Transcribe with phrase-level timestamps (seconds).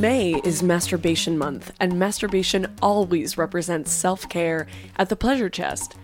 [0.00, 5.96] May is masturbation month, and masturbation always represents self care at the Pleasure Chest.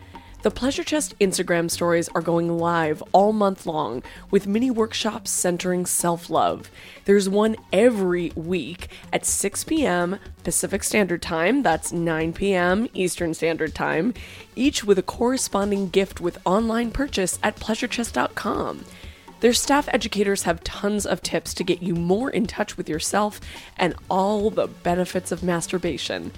[0.42, 5.86] The Pleasure Chest Instagram stories are going live all month long with mini workshops centering
[5.86, 6.70] self love.
[7.06, 10.18] There's one every week at 6 p.m.
[10.44, 12.88] Pacific Standard Time, that's 9 p.m.
[12.92, 14.12] Eastern Standard Time,
[14.54, 18.84] each with a corresponding gift with online purchase at pleasurechest.com.
[19.40, 23.40] Their staff educators have tons of tips to get you more in touch with yourself
[23.76, 26.32] and all the benefits of masturbation.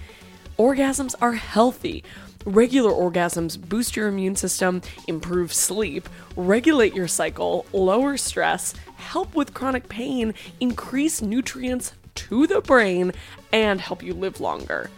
[0.58, 2.04] Orgasms are healthy.
[2.44, 9.54] Regular orgasms boost your immune system, improve sleep, regulate your cycle, lower stress, help with
[9.54, 13.12] chronic pain, increase nutrients to the brain,
[13.52, 14.90] and help you live longer.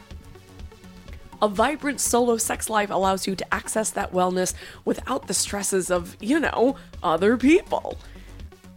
[1.43, 4.55] A vibrant solo sex life allows you to access that wellness
[4.85, 7.99] without the stresses of, you know, other people.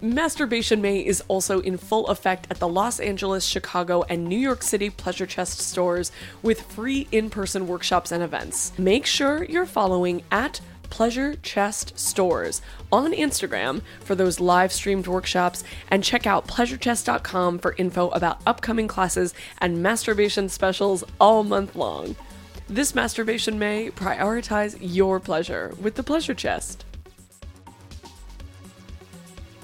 [0.01, 4.63] Masturbation May is also in full effect at the Los Angeles, Chicago, and New York
[4.63, 8.73] City Pleasure Chest stores with free in person workshops and events.
[8.79, 15.63] Make sure you're following at Pleasure Chest Stores on Instagram for those live streamed workshops
[15.89, 22.15] and check out pleasurechest.com for info about upcoming classes and masturbation specials all month long.
[22.67, 26.83] This masturbation may prioritize your pleasure with the Pleasure Chest.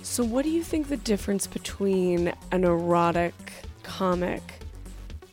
[0.03, 3.33] So, what do you think the difference between an erotic
[3.81, 4.59] comic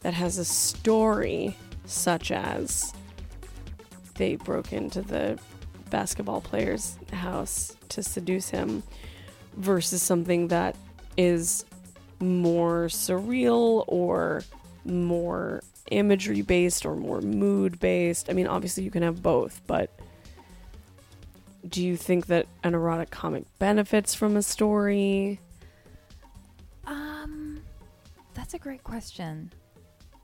[0.01, 2.95] that has a story, such as
[4.15, 5.39] they broke into the
[5.91, 8.83] basketball player's house to seduce him,
[9.57, 10.75] versus something that
[11.19, 11.67] is
[12.21, 14.43] more surreal or
[14.87, 18.31] more imagery based or more mood based?
[18.31, 19.91] I mean, obviously, you can have both, but
[21.69, 25.41] do you think that an erotic comic benefits from a story?
[26.87, 27.62] Um,
[28.34, 29.53] that's a great question.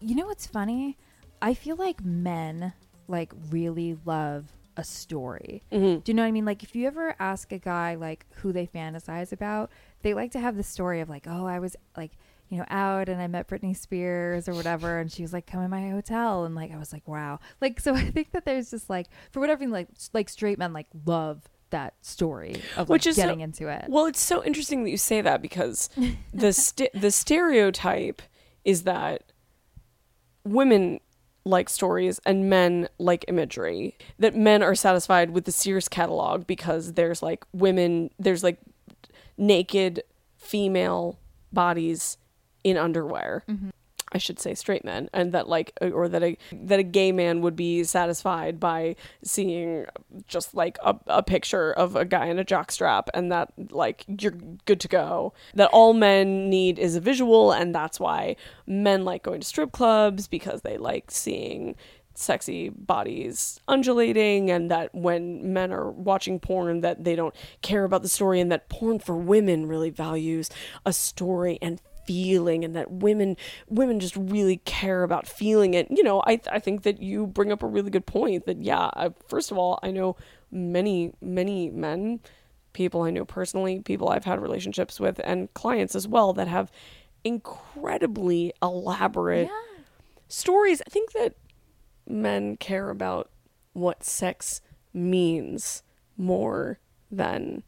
[0.01, 0.97] You know what's funny?
[1.43, 2.73] I feel like men
[3.09, 5.63] like really love a story.
[5.71, 6.03] Mhm.
[6.03, 6.45] Do you know what I mean?
[6.45, 9.71] Like if you ever ask a guy like who they fantasize about,
[10.03, 12.13] they like to have the story of like, oh, I was like,
[12.49, 15.63] you know, out and I met Britney Spears or whatever, and she was like, come
[15.63, 17.95] in my hotel, and like I was like, wow, like so.
[17.97, 21.95] I think that there's just like for whatever like like straight men like love that
[22.03, 23.87] story of like Which is so- getting into it.
[23.89, 25.91] Well, it's so interesting that you say that because
[26.35, 28.23] the st- the stereotype
[28.65, 29.33] is that
[30.45, 31.01] women
[31.45, 33.97] like stories and men like imagery.
[34.19, 38.59] That men are satisfied with the Sears catalog because there's like women, there's like
[39.37, 40.03] naked
[40.39, 41.19] female
[41.53, 42.17] bodies
[42.65, 43.45] in underwear.
[43.49, 43.71] Mm-hmm.
[44.15, 47.11] I should say straight men, and that like, uh, or that a that a gay
[47.11, 48.95] man would be satisfied by
[49.25, 49.87] seeing
[50.29, 54.39] just like a, a picture of a guy in a jockstrap, and that like you're
[54.67, 55.35] good to go.
[55.55, 58.37] That all men need is a visual, and that's why
[58.67, 61.75] men like going to strip clubs because they like seeing
[62.17, 68.03] sexy bodies undulating and that when men are watching porn that they don't care about
[68.03, 70.49] the story and that porn for women really values
[70.87, 73.37] a story and feeling and that women
[73.69, 77.53] women just really care about feeling it you know i i think that you bring
[77.53, 80.17] up a really good point that yeah I, first of all i know
[80.51, 82.21] many many men
[82.73, 86.71] people i know personally people i've had relationships with and clients as well that have
[87.25, 89.49] incredibly elaborate
[90.29, 91.35] stories i think that
[92.07, 93.31] men care about
[93.73, 94.61] what sex
[94.93, 95.83] means
[96.17, 96.79] more
[97.11, 97.63] than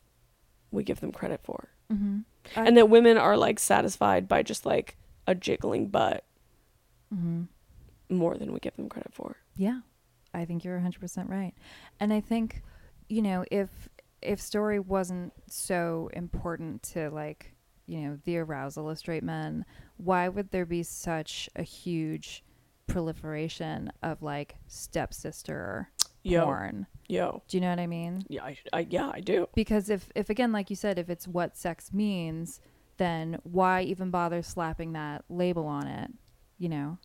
[0.71, 1.69] we give them credit for.
[1.93, 2.21] Mm-hmm.
[2.55, 4.97] And that women are like satisfied by just like
[5.27, 6.25] a jiggling butt
[7.15, 7.45] Mm-hmm.
[8.17, 9.37] more than we give them credit for.
[9.57, 9.81] Yeah,
[10.35, 11.55] I think you're 100% right.
[12.01, 12.63] And I think,
[13.09, 13.89] you know, if
[14.23, 17.55] if story wasn't so important to like,
[17.87, 19.65] you know, the arousal of straight men,
[19.99, 22.43] why would there be such a huge
[22.89, 25.91] proliferation of like stepsister
[26.23, 26.45] Yo.
[26.45, 26.87] porn?
[27.09, 27.43] Yo.
[27.49, 28.25] Do you know what I mean?
[28.29, 29.49] Yeah, I, I yeah, I do.
[29.55, 32.61] Because if if again like you said if it's what sex means,
[32.97, 36.11] then why even bother slapping that label on it?
[36.59, 36.99] You know?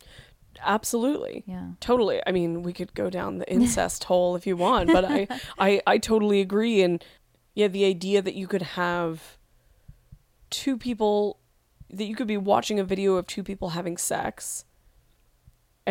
[0.62, 1.44] Absolutely.
[1.46, 1.70] Yeah.
[1.80, 2.22] Totally.
[2.26, 5.28] I mean, we could go down the incest hole if you want, but I,
[5.60, 6.82] I, I totally agree.
[6.82, 7.04] And
[7.54, 9.38] yeah, the idea that you could have
[10.50, 11.40] two people,
[11.90, 14.66] that you could be watching a video of two people having sex,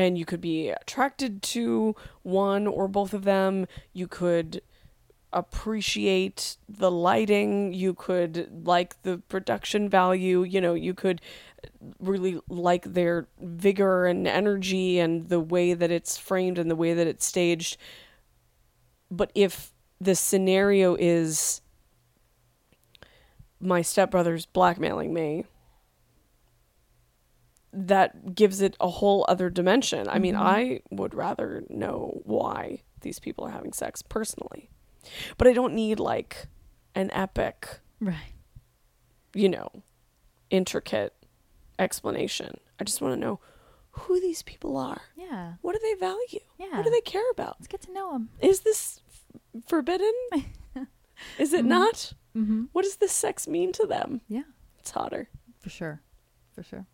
[0.01, 3.67] and you could be attracted to one or both of them.
[3.93, 4.63] You could
[5.33, 7.73] appreciate the lighting.
[7.73, 10.43] You could like the production value.
[10.43, 11.21] You know, you could
[11.99, 16.95] really like their vigor and energy and the way that it's framed and the way
[16.95, 17.77] that it's staged.
[19.11, 21.61] But if the scenario is
[23.61, 25.45] my stepbrother's blackmailing me,
[27.73, 30.09] that gives it a whole other dimension.
[30.09, 34.71] I mean, I would rather know why these people are having sex personally.
[35.39, 36.47] But I don't need like
[36.95, 38.35] an epic, Right.
[39.35, 39.71] you know,
[40.51, 41.15] intricate
[41.79, 42.59] explanation.
[42.79, 43.41] I just want to know
[43.93, 45.01] who these people are.
[45.17, 45.55] Yeah.
[45.63, 46.41] What do they value?
[46.59, 46.77] Yeah.
[46.77, 47.57] What do they care about?
[47.59, 48.31] Let's get to know them.
[48.41, 50.13] Is this f- forbidden?
[51.39, 52.13] Is it not?
[52.37, 52.65] Mm-hmm.
[52.73, 54.21] What does this sex mean to them?
[54.29, 54.43] Yeah.
[54.79, 55.29] It's hotter.
[55.61, 56.01] For sure.
[56.55, 56.87] For sure.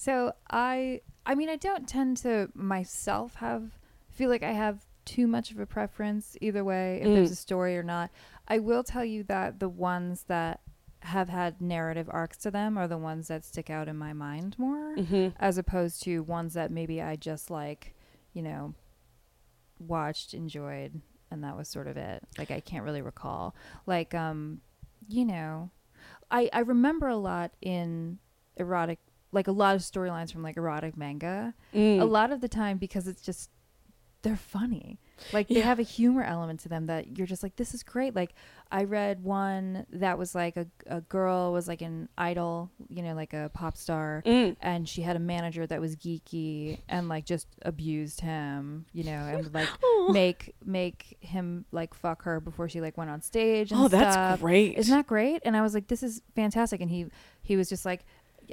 [0.00, 3.76] So I I mean I don't tend to myself have
[4.08, 7.32] feel like I have too much of a preference either way if there's Mm.
[7.32, 8.10] a story or not.
[8.48, 10.60] I will tell you that the ones that
[11.00, 14.58] have had narrative arcs to them are the ones that stick out in my mind
[14.58, 15.28] more Mm-hmm.
[15.38, 17.94] as opposed to ones that maybe I just like,
[18.32, 18.72] you know,
[19.78, 20.98] watched, enjoyed,
[21.30, 22.22] and that was sort of it.
[22.38, 23.54] Like I can't really recall.
[23.86, 24.62] Like um,
[25.08, 25.70] you know,
[26.30, 28.18] I I remember a lot in
[28.56, 28.98] erotic
[29.32, 31.54] like a lot of storylines from like erotic manga.
[31.74, 32.00] Mm.
[32.00, 33.50] A lot of the time because it's just
[34.22, 34.98] they're funny.
[35.32, 35.64] Like they Yeah.
[35.64, 38.14] have a humor element to them that you're just like this is great.
[38.14, 38.34] Like
[38.70, 43.14] I read one that was like a a girl was like an idol, you know,
[43.14, 44.56] like a pop star Mm.
[44.60, 49.12] and she had a manager that was geeky and like just abused him, you know,
[49.12, 49.68] and would like
[50.10, 53.72] make make him like fuck her before she like went on stage.
[53.72, 54.76] And Oh, that's great.
[54.76, 55.40] Isn't that great?
[55.46, 56.82] And I was like, this is fantastic.
[56.82, 57.06] And he
[57.42, 58.04] he was just like,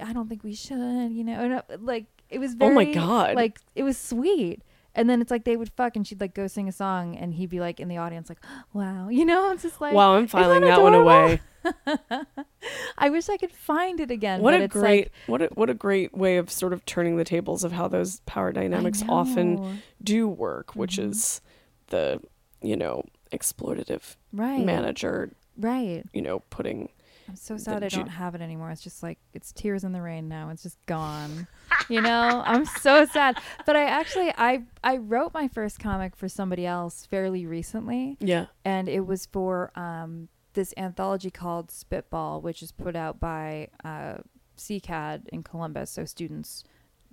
[0.02, 2.86] I don't think we should, you know, and uh, like it was very, Oh my
[2.94, 3.36] God.
[3.36, 4.62] like it was sweet.
[4.96, 7.32] And then it's like they would fuck, and she'd like go sing a song, and
[7.36, 8.40] he'd be like in the audience, like,
[8.74, 9.52] "Wow," you know.
[9.52, 11.40] It's just like, wow, I'm filing that, one away.
[12.98, 14.42] I wish I could find it again.
[14.42, 16.84] What but a it's great like, what a what a great way of sort of
[16.86, 21.10] turning the tables of how those power dynamics often do work, which Mhm.
[21.12, 21.42] is
[21.88, 22.20] the,
[22.62, 26.04] you know, exploitative right, manager, right.
[26.14, 26.90] you know, putting
[27.28, 28.72] I'm so sad I ju- don't have it anymore.
[28.72, 30.50] It's just like it's tears in the rain now.
[30.50, 31.48] It's just gone.
[31.90, 33.40] you know, I'm so sad.
[33.66, 38.46] But I actually I I wrote my first comic for somebody else fairly recently, yeah.
[38.64, 44.16] and it was for um this anthology called Spitball, which is put out by uh,
[44.58, 45.92] CCAD in Columbus.
[45.92, 46.64] So students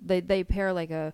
[0.03, 1.13] they they pair like a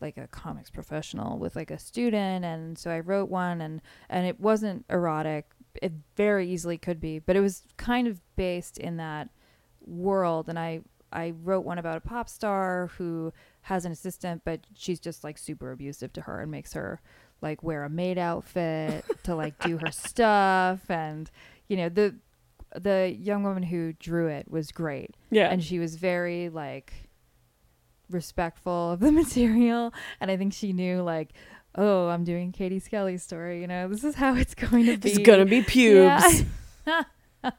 [0.00, 4.26] like a comics professional with like a student and so I wrote one and and
[4.26, 5.50] it wasn't erotic
[5.82, 9.28] it very easily could be but it was kind of based in that
[9.86, 10.80] world and I
[11.12, 13.32] I wrote one about a pop star who
[13.62, 17.00] has an assistant but she's just like super abusive to her and makes her
[17.42, 21.30] like wear a maid outfit to like do her stuff and
[21.68, 22.14] you know the
[22.76, 25.50] the young woman who drew it was great Yeah.
[25.50, 26.92] and she was very like
[28.08, 31.32] respectful of the material and i think she knew like
[31.76, 35.10] oh i'm doing katie skelly's story you know this is how it's going to be
[35.10, 36.44] It's gonna be pubes.
[36.86, 37.02] Yeah.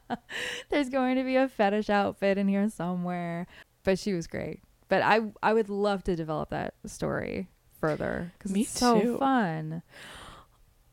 [0.70, 3.46] there's going to be a fetish outfit in here somewhere
[3.84, 7.48] but she was great but i i would love to develop that story
[7.80, 9.18] further because it's so too.
[9.18, 9.82] fun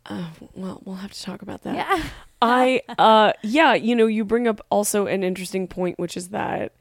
[0.06, 1.76] Uh, well, we'll have to talk about that.
[1.76, 2.04] yeah
[2.42, 6.74] I uh yeah, you know, you bring up also an interesting point which is that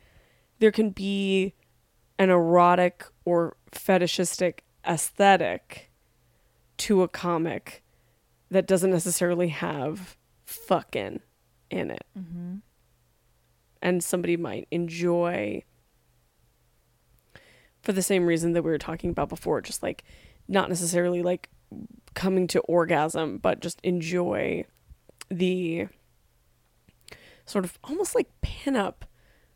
[0.61, 1.52] there can be
[2.18, 5.88] an erotic or fetishistic aesthetic
[6.78, 7.82] to a comic
[8.50, 10.16] that doesn't necessarily have
[10.47, 11.20] fucking
[11.70, 12.06] in it.
[12.18, 12.56] mm-hmm.
[13.80, 15.62] And somebody might enjoy
[17.82, 20.02] for the same reason that we were talking about before, just like
[20.49, 21.49] not necessarily like
[22.14, 24.64] coming to orgasm, but just enjoy
[25.30, 25.87] the
[27.44, 29.04] sort of almost like pin-up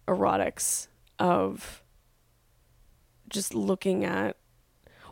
[0.07, 0.89] erotics
[1.19, 1.83] of
[3.29, 4.37] just looking at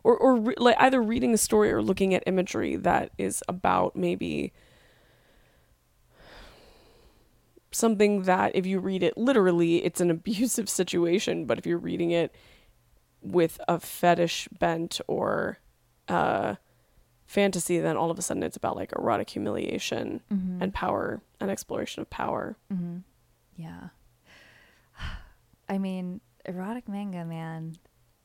[0.05, 3.95] or or re- like either reading a story or looking at imagery that is about
[3.97, 4.53] maybe
[7.73, 12.11] something that if you read it literally it's an abusive situation but if you're reading
[12.11, 12.35] it
[13.23, 15.59] with a fetish bent or
[16.09, 16.55] uh
[17.27, 20.61] fantasy, then all of a sudden it's about like erotic humiliation Mm-hmm.
[20.63, 22.57] and power and exploration of power.
[23.57, 23.91] Yeah.
[25.69, 27.77] I mean, erotic manga, man,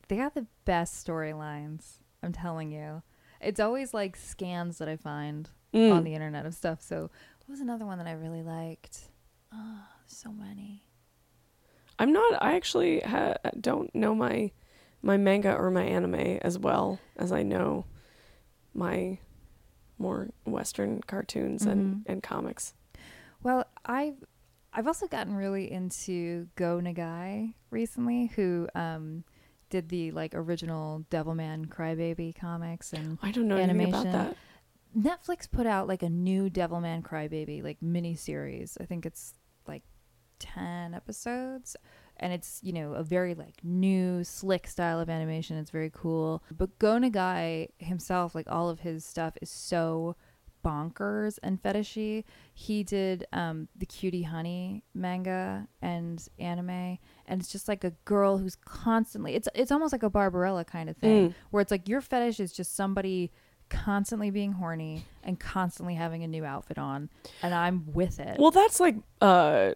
[0.07, 1.99] they got the best storylines.
[2.23, 3.03] I'm telling you.
[3.41, 5.91] It's always like scans that I find Mm.
[5.93, 6.81] on the internet of stuff.
[6.81, 9.09] So, what was another one that I really liked?
[9.53, 10.83] Oh, so many.
[11.99, 12.41] I'm not.
[12.41, 14.51] I actually ha- don't know my
[15.01, 17.85] my manga or my anime as well as I know
[18.73, 19.19] my
[19.97, 22.73] more Western cartoons and and comics.
[23.43, 24.23] Well, I've
[24.73, 29.23] I've also gotten really into Go Nagai recently, who um,
[29.69, 34.35] did the like original Devilman Crybaby comics and I don't know anything about animation.
[34.35, 34.37] that.
[34.97, 38.77] Netflix put out like a new Devilman Crybaby like mini series.
[38.79, 39.33] I think it's
[39.67, 39.83] like
[40.39, 41.75] 10 episodes
[42.17, 45.57] and it's, you know, a very like new slick style of animation.
[45.57, 46.43] It's very cool.
[46.55, 50.15] But Go Nagai himself, like all of his stuff is so
[50.63, 52.23] bonkers and fetishy.
[52.53, 58.37] He did um the Cutie Honey manga and anime and it's just like a girl
[58.37, 62.01] who's constantly it's it's almost like a Barbarella kind of thing where it's like your
[62.01, 63.31] fetish is just somebody
[63.69, 67.09] constantly being horny and constantly having a new outfit on
[67.41, 68.37] and I'm with it.
[68.39, 69.71] Well, that's like uh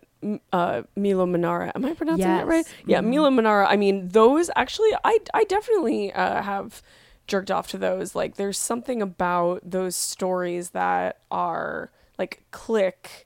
[0.53, 1.72] uh Milo Manara.
[1.74, 2.65] Am I pronouncing that right?
[2.68, 2.75] Yes.
[2.86, 3.10] Yeah, Mhm.
[3.10, 3.68] Milo Manara.
[3.68, 6.84] I mean, those actually I I definitely uh have
[7.25, 8.13] jerked off to those.
[8.15, 13.25] Like there's something about those stories that are like click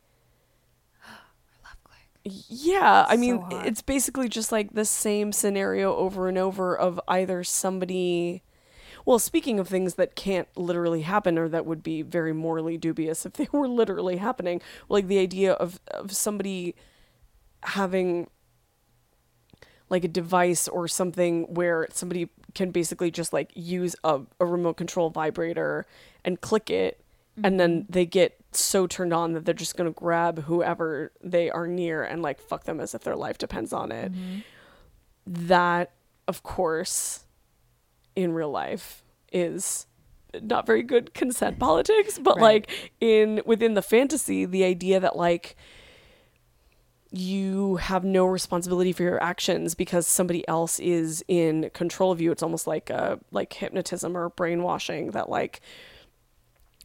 [2.25, 3.67] Yeah, I mean, hot.
[3.67, 8.43] it's basically just like the same scenario over and over of either somebody.
[9.05, 13.25] Well, speaking of things that can't literally happen or that would be very morally dubious
[13.25, 16.75] if they were literally happening, like the idea of, of somebody
[17.63, 18.29] having
[19.89, 24.75] like a device or something where somebody can basically just like use a, a remote
[24.77, 25.85] control vibrator
[26.23, 27.02] and click it
[27.41, 31.49] and then they get so turned on that they're just going to grab whoever they
[31.49, 34.11] are near and like fuck them as if their life depends on it.
[35.25, 35.91] That
[36.27, 37.25] of course
[38.15, 39.87] in real life is
[40.41, 42.41] not very good consent politics but Right.
[42.67, 45.55] like in within the fantasy the idea that like
[47.11, 52.31] you have no responsibility for your actions because somebody else is in control of you.
[52.31, 55.61] It's almost like uh like hypnotism or brainwashing that like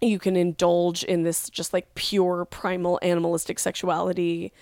[0.01, 4.53] you can indulge in this just like pure primal animalistic sexuality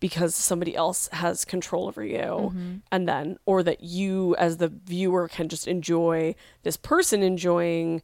[0.00, 2.74] because somebody else has control over you mm-hmm.
[2.92, 8.02] and then or that you as the viewer can just enjoy this person enjoying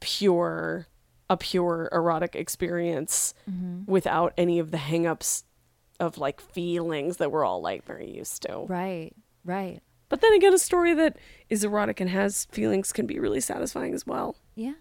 [0.00, 0.86] pure
[1.30, 3.90] a pure erotic experience mm-hmm.
[3.90, 5.44] without any of the hangups
[6.00, 8.58] of like feelings that we're all like very used to.
[8.68, 9.12] right,
[9.44, 9.80] right.
[10.08, 11.16] But then again, a story that
[11.48, 14.36] is erotic and has feelings can be really satisfying as well.
[14.54, 14.74] Yeah.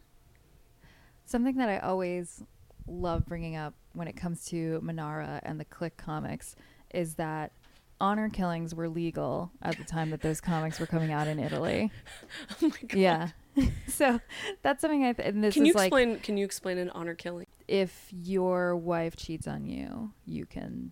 [1.34, 2.44] Something that I always
[2.86, 6.56] love bringing up when it comes to Manara and the Click comics
[6.94, 7.54] is that
[8.00, 11.90] honor killings were legal at the time that those comics were coming out in Italy.
[12.62, 13.00] Oh my god!
[13.00, 13.30] Yeah.
[13.88, 14.22] so
[14.62, 16.20] that's something I th- and this Can is you like explain?
[16.20, 17.48] Can you explain an honor killing?
[17.68, 20.92] if your wife cheats on you, you can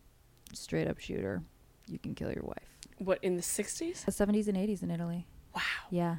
[0.54, 1.44] straight up shoot her.
[1.86, 2.80] You can kill your wife.
[2.98, 4.04] What in the sixties?
[4.06, 5.28] The 70s and 80s in Italy.
[5.54, 5.62] Wow.
[5.92, 6.16] Yeah,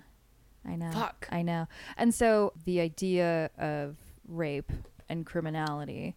[0.64, 0.92] I know.
[0.92, 1.26] Fuck.
[1.32, 1.66] I know.
[1.96, 4.70] And so the idea of rape
[5.08, 6.16] and criminality,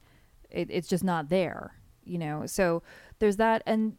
[0.50, 2.46] it, it's just not there, you know?
[2.46, 2.84] So
[3.20, 3.62] there's that.
[3.66, 3.98] And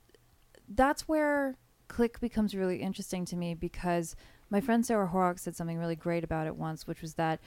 [0.68, 1.56] that's where
[1.88, 4.16] Click becomes really interesting to me because
[4.50, 7.40] my friend Sarah Horrocks said something really great about it once, which was that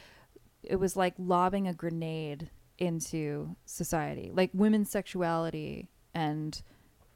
[0.63, 6.62] it was like lobbing a grenade into society, like women's sexuality and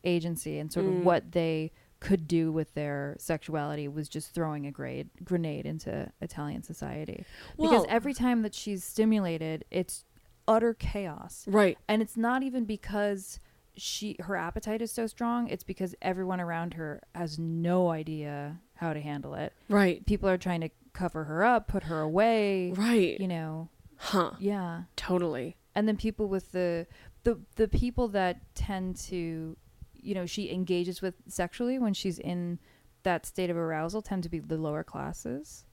[0.03, 1.03] agency and sort of Mm.
[1.03, 1.71] what they
[2.03, 7.23] could do with their sexuality was just throwing a grade, grenade into Italian society.
[7.57, 10.03] because every time that she's stimulated, it's
[10.47, 11.45] utter chaos.
[11.47, 11.77] Right.
[11.87, 13.39] And it's not even because
[13.75, 18.93] she her appetite is so strong, it's because everyone around her has no idea how
[18.93, 19.53] to handle it.
[19.69, 20.05] Right.
[20.05, 23.19] People are trying to cover her up, put her away, Right.
[23.19, 23.69] you know.
[23.97, 24.31] Huh.
[24.39, 25.55] Yeah Totally.
[25.73, 26.85] and then people with the
[27.23, 29.55] the the people that tend to
[30.03, 32.59] you know she engages with sexually when she's in
[33.03, 35.65] that state of arousal tend to be the lower classes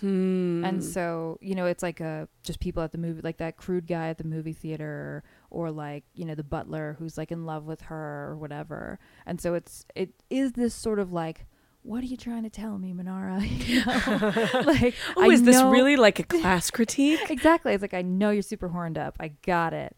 [0.00, 0.62] Hmm.
[0.66, 3.86] and so you know it's like a just people at the movie like that crude
[3.86, 7.64] guy at the movie theater or like you know the butler who's like in love
[7.64, 11.46] with her or whatever and so it's it is this sort of like
[11.82, 13.92] what are you trying to tell me Manara you know?
[14.66, 17.30] like oh, I is this really like a class critique?
[17.30, 17.72] exactly.
[17.72, 19.16] It's like I know you're super horned up.
[19.18, 19.96] I got it.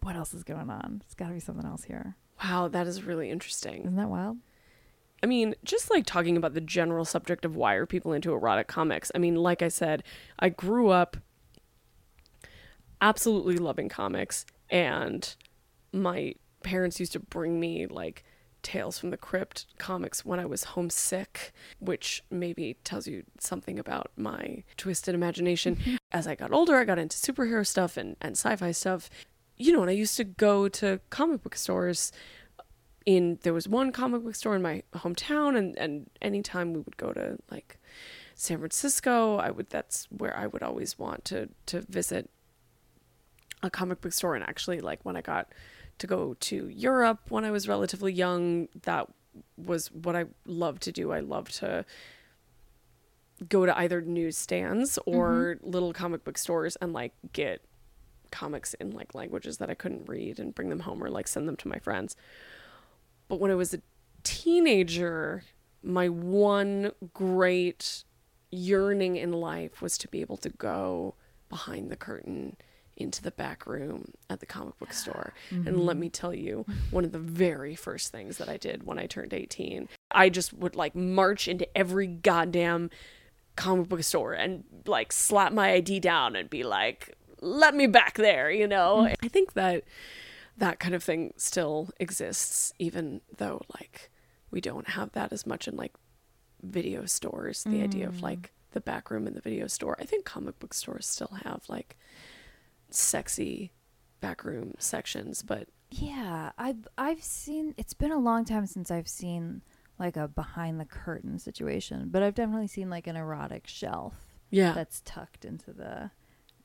[0.00, 1.02] What else is going on?
[1.04, 2.16] It's got to be something else here.
[2.42, 3.82] Wow, that is really interesting.
[3.82, 4.38] Isn't that wild?
[5.22, 8.68] I mean, just like talking about the general subject of why are people into erotic
[8.68, 9.10] comics.
[9.14, 10.02] I mean, like I said,
[10.38, 11.16] I grew up
[13.00, 15.34] absolutely loving comics and
[15.92, 18.24] my parents used to bring me like
[18.62, 24.10] Tales from the Crypt comics when I was homesick, which maybe tells you something about
[24.16, 25.76] my twisted imagination.
[25.76, 25.96] Mm-hmm.
[26.10, 29.08] As I got older, I got into superhero stuff and, and sci fi stuff.
[29.56, 32.12] You know, and I used to go to comic book stores.
[33.04, 36.96] In there was one comic book store in my hometown, and and anytime we would
[36.96, 37.78] go to like
[38.34, 42.28] San Francisco, I would that's where I would always want to to visit
[43.62, 44.34] a comic book store.
[44.34, 45.52] And actually, like when I got
[45.98, 48.68] to go to Europe when I was relatively young.
[48.82, 49.08] That
[49.56, 51.12] was what I loved to do.
[51.12, 51.84] I loved to
[53.48, 55.70] go to either newsstands or mm-hmm.
[55.70, 57.62] little comic book stores and like get
[58.30, 61.48] comics in like languages that I couldn't read and bring them home or like send
[61.48, 62.16] them to my friends.
[63.28, 63.80] But when I was a
[64.22, 65.44] teenager,
[65.82, 68.04] my one great
[68.50, 71.14] yearning in life was to be able to go
[71.48, 72.56] behind the curtain
[72.96, 75.34] into the back room at the comic book store.
[75.50, 75.68] Mm-hmm.
[75.68, 78.98] And let me tell you, one of the very first things that I did when
[78.98, 82.90] I turned 18, I just would like march into every goddamn
[83.54, 88.14] comic book store and like slap my ID down and be like, let me back
[88.14, 89.06] there, you know?
[89.06, 89.24] Mm-hmm.
[89.24, 89.84] I think that
[90.56, 94.10] that kind of thing still exists, even though like
[94.50, 95.92] we don't have that as much in like
[96.62, 97.64] video stores.
[97.64, 97.84] The mm.
[97.84, 98.22] idea of mm.
[98.22, 99.96] like the back room in the video store.
[99.98, 101.96] I think comic book stores still have like
[102.90, 103.72] sexy
[104.20, 107.74] backroom sections, but yeah, I've I've seen.
[107.76, 109.62] It's been a long time since I've seen
[109.98, 114.14] like a behind the curtain situation, but I've definitely seen like an erotic shelf.
[114.50, 116.10] Yeah, that's tucked into the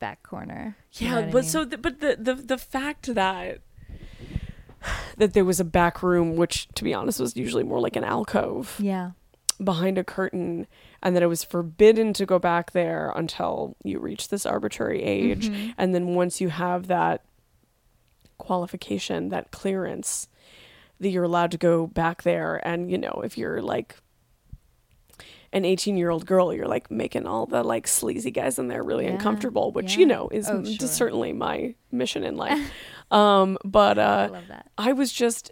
[0.01, 0.75] back corner.
[0.93, 1.43] Yeah, but I mean?
[1.43, 3.59] so the, but the the the fact that
[5.17, 8.03] that there was a back room, which to be honest was usually more like an
[8.03, 8.75] alcove.
[8.79, 9.11] Yeah,
[9.63, 10.67] behind a curtain
[11.01, 15.49] and that it was forbidden to go back there until you reach this arbitrary age
[15.49, 15.71] mm-hmm.
[15.77, 17.23] and then once you have that
[18.37, 20.27] qualification that clearance
[20.99, 23.97] that you're allowed to go back there and you know if you're like
[25.53, 28.83] an 18 year old girl you're like making all the like sleazy guys in there
[28.83, 29.99] really yeah, uncomfortable which yeah.
[29.99, 30.87] you know is oh, sure.
[30.87, 32.71] certainly my mission in life
[33.11, 34.29] um but uh
[34.77, 35.51] I, I was just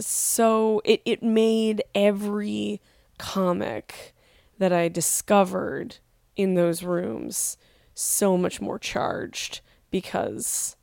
[0.00, 2.80] so it it made every
[3.18, 4.14] comic
[4.58, 5.98] that I discovered
[6.36, 7.56] in those rooms
[7.94, 10.76] so much more charged because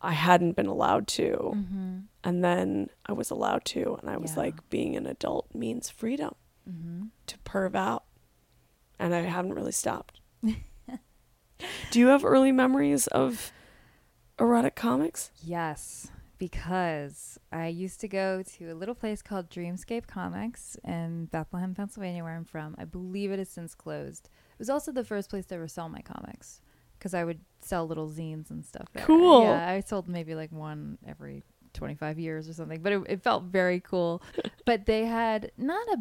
[0.00, 1.54] I hadn't been allowed to.
[1.56, 1.98] Mm-hmm.
[2.22, 3.98] And then I was allowed to.
[4.00, 4.42] And I was yeah.
[4.42, 6.34] like, being an adult means freedom
[6.68, 7.04] mm-hmm.
[7.26, 8.04] to perv out.
[8.98, 10.20] And I haven't really stopped.
[10.42, 13.52] Do you have early memories of
[14.38, 15.30] erotic comics?
[15.42, 21.74] Yes because I used to go to a little place called Dreamscape Comics in Bethlehem,
[21.74, 22.74] Pennsylvania, where I'm from.
[22.78, 24.28] I believe it has since closed.
[24.52, 26.60] It was also the first place to ever sell my comics
[26.98, 29.04] because I would sell little zines and stuff there.
[29.04, 29.42] Cool.
[29.42, 31.42] Yeah, I sold maybe like one every
[31.74, 34.22] 25 years or something, but it, it felt very cool.
[34.64, 35.98] but they had not a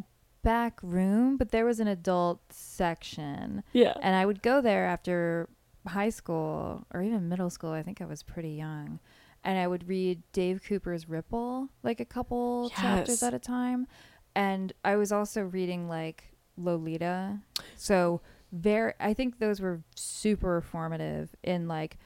[0.47, 3.63] back room, but there was an adult section.
[3.73, 3.93] Yeah.
[4.01, 5.49] And I would go there after
[5.85, 7.71] high school or even middle school.
[7.71, 8.99] I think I was pretty young
[9.43, 12.81] and I would read Dave Cooper's Ripple like a couple yes.
[12.81, 13.87] chapters at a time.
[14.35, 16.23] And I was also reading like
[16.55, 17.39] Lolita.
[17.75, 18.21] So
[18.53, 21.97] very I think those were super formative in like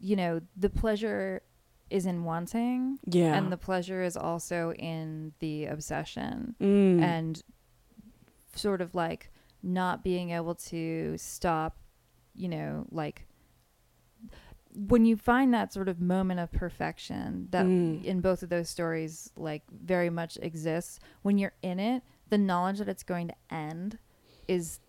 [0.00, 1.42] you know, the pleasure
[1.90, 2.98] is in wanting.
[3.06, 3.34] Yeah.
[3.34, 6.54] And the pleasure is also in the obsession.
[6.60, 7.02] Mm.
[7.02, 7.42] And
[8.54, 9.30] sort of like
[9.62, 11.76] not being able to stop,
[12.34, 13.26] you know, like
[14.74, 18.04] when you find that sort of moment of perfection that mm.
[18.04, 22.78] in both of those stories like very much exists when you're in it the knowledge
[22.78, 23.98] that it's going to end
[24.48, 24.80] is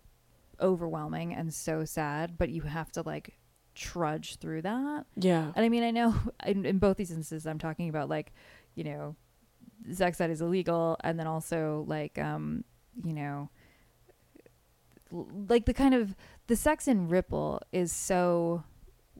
[0.60, 3.38] overwhelming and so sad but you have to like
[3.76, 6.14] trudge through that yeah and i mean i know
[6.46, 8.32] in, in both these instances i'm talking about like
[8.74, 9.14] you know
[9.92, 12.64] sex that is illegal and then also like um
[13.04, 13.48] you know
[15.48, 16.16] like the kind of
[16.48, 18.64] the sex in ripple is so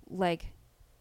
[0.08, 0.46] like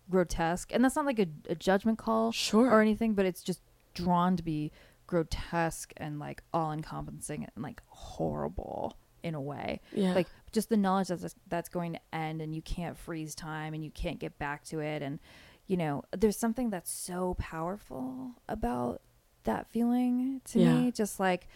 [0.09, 3.61] grotesque, and that's not like a, a judgment call, sure, or anything, but it's just
[3.93, 4.71] drawn to be
[5.07, 9.81] grotesque and like all encompassing and like horrible in a way.
[9.93, 10.13] Yeah.
[10.13, 13.83] Like just the knowledge that that's going to end and you can't freeze time and
[13.83, 15.03] you can't get back to it.
[15.03, 15.19] And,
[15.67, 19.01] you know, there's something that's so powerful about
[19.43, 20.73] that feeling to yeah.
[20.73, 20.91] me.
[20.91, 21.47] Just like,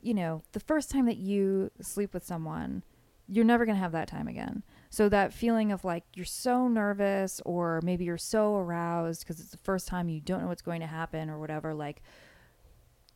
[0.00, 2.82] you know, the first time that you sleep with someone,
[3.28, 4.62] you're never going to have that time again.
[4.88, 9.50] So that feeling of like you're so nervous or maybe you're so aroused because it's
[9.50, 12.02] the first time you don't know what's going to happen or whatever, like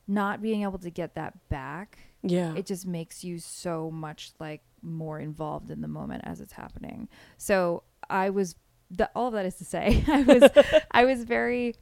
[0.06, 1.98] not being able to get that back.
[2.22, 2.54] Yeah.
[2.54, 7.08] It just makes you so much like more involved in the moment as it's happening.
[7.38, 8.56] So I was
[8.90, 10.50] the, all of that is to say, I was
[10.90, 11.76] I was very,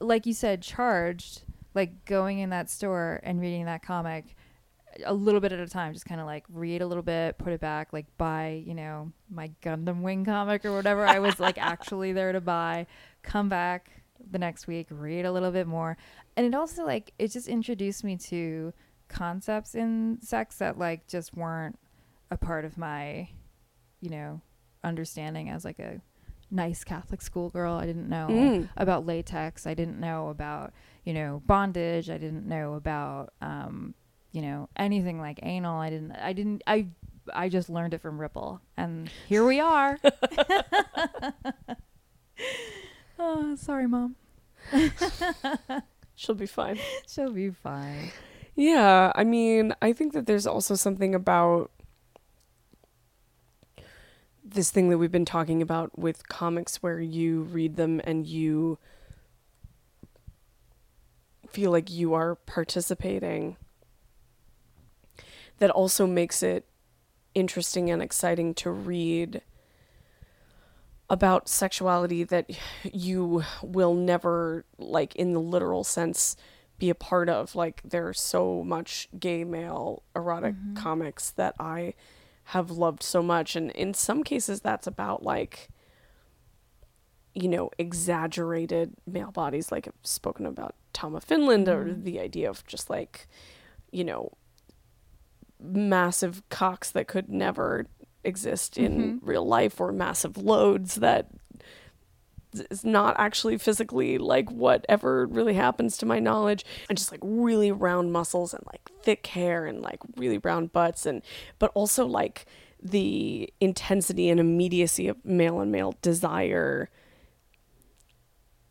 [0.00, 1.42] like you said, charged.
[1.74, 4.34] Like going in that store and reading that comic
[5.04, 7.52] a little bit at a time, just kind of like read a little bit, put
[7.52, 11.58] it back, like buy, you know, my Gundam Wing comic or whatever I was like
[11.60, 12.86] actually there to buy,
[13.22, 13.90] come back
[14.30, 15.96] the next week, read a little bit more.
[16.36, 18.72] And it also like it just introduced me to
[19.08, 21.78] concepts in sex that like just weren't
[22.30, 23.28] a part of my,
[24.00, 24.40] you know,
[24.84, 26.00] understanding as like a
[26.50, 27.74] nice Catholic schoolgirl.
[27.74, 28.68] I didn't know Mm.
[28.76, 29.66] about latex.
[29.66, 30.72] I didn't know about,
[31.04, 32.08] you know, bondage.
[32.10, 33.94] I didn't know about um,
[34.32, 35.80] you know, anything like anal.
[35.80, 36.86] I didn't I didn't I
[37.34, 38.60] I just learned it from Ripple.
[38.76, 39.98] And here we are.
[43.18, 44.16] oh, sorry, mom.
[46.14, 46.78] She'll be fine.
[47.08, 48.10] She'll be fine.
[48.56, 51.70] Yeah, I mean, I think that there's also something about
[54.44, 58.78] this thing that we've been talking about with comics where you read them and you
[61.48, 63.56] feel like you are participating.
[65.58, 66.66] That also makes it
[67.34, 69.42] interesting and exciting to read
[71.08, 72.50] about sexuality that
[72.92, 76.36] you will never like in the literal sense
[76.78, 80.74] be a part of like there's so much gay male erotic mm-hmm.
[80.74, 81.94] comics that I
[82.50, 83.56] have loved so much.
[83.56, 85.70] And in some cases that's about like
[87.36, 89.70] you know exaggerated male bodies.
[89.70, 92.02] Like I've spoken about Tom of Finland or mm-hmm.
[92.02, 93.28] the idea of just like
[93.92, 94.32] you know
[95.60, 97.86] massive cocks that could never
[98.24, 99.26] exist in mm-hmm.
[99.26, 101.28] real life or massive loads that
[102.52, 106.64] is not actually physically like whatever really happens to my knowledge.
[106.88, 111.06] And just like really round muscles and like thick hair and like really round butts
[111.06, 111.22] and
[111.58, 112.46] but also like
[112.82, 116.90] the intensity and immediacy of male and male desire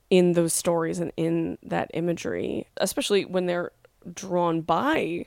[0.09, 3.71] in those stories and in that imagery especially when they're
[4.13, 5.25] drawn by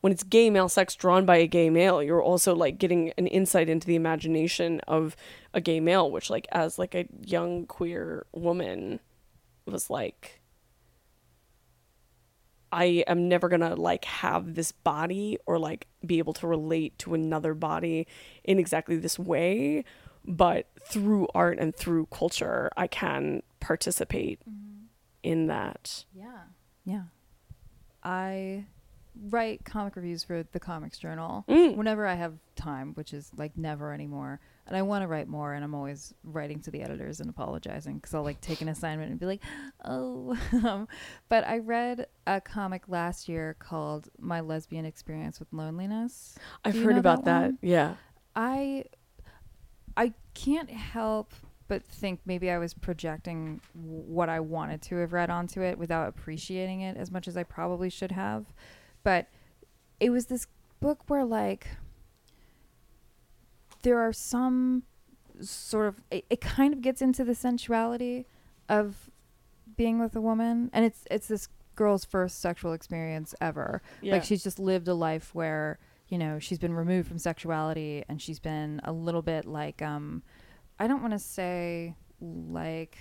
[0.00, 3.26] when it's gay male sex drawn by a gay male you're also like getting an
[3.26, 5.16] insight into the imagination of
[5.54, 9.00] a gay male which like as like a young queer woman
[9.66, 10.40] was like
[12.70, 17.14] I am never gonna like have this body or like be able to relate to
[17.14, 18.06] another body
[18.44, 19.84] in exactly this way,
[20.24, 24.86] but through art and through culture, I can participate mm-hmm.
[25.22, 26.04] in that.
[26.12, 26.40] Yeah.
[26.84, 27.04] Yeah.
[28.02, 28.66] I
[29.30, 33.92] write comic reviews for the Comics Journal whenever I have time, which is like never
[33.92, 34.40] anymore.
[34.66, 37.96] And I want to write more, and I'm always writing to the editors and apologizing
[37.96, 39.42] because I'll like take an assignment and be like,
[39.84, 40.38] oh.
[40.64, 40.88] um,
[41.28, 46.36] but I read a comic last year called My Lesbian Experience with Loneliness.
[46.64, 47.42] I've heard about that.
[47.42, 47.58] one?
[47.62, 47.94] Yeah.
[48.36, 48.84] I
[49.96, 51.34] I can't help
[51.68, 56.08] but think maybe I was projecting what I wanted to have read onto it without
[56.08, 58.46] appreciating it as much as I probably should have.
[59.02, 59.28] But
[60.00, 60.46] it was this
[60.80, 61.66] book where like
[63.82, 64.82] there are some
[65.40, 68.26] sort of it, it kind of gets into the sensuality
[68.68, 69.10] of
[69.76, 74.14] being with a woman and it's it's this girl's first sexual experience ever Yeah.
[74.14, 78.20] like she's just lived a life where you know she's been removed from sexuality and
[78.20, 80.24] she's been a little bit like um
[80.80, 82.98] i don't want to say like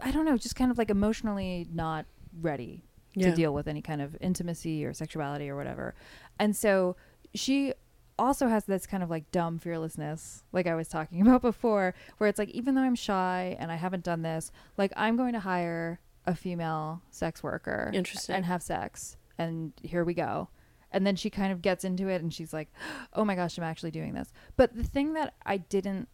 [0.00, 2.04] i don't know just kind of like emotionally not
[2.42, 2.84] ready
[3.16, 3.30] Yeah.
[3.30, 5.94] to deal with any kind of intimacy or sexuality or whatever
[6.38, 6.96] and so
[7.34, 7.72] she
[8.18, 12.28] also has this kind of like dumb fearlessness like i was talking about before where
[12.28, 15.40] it's like even though i'm shy and i haven't done this like i'm going to
[15.40, 18.34] hire a female sex worker Interesting.
[18.34, 20.48] and have sex and here we go
[20.92, 22.68] and then she kind of gets into it and she's like
[23.14, 26.08] oh my gosh i'm actually doing this but the thing that i didn't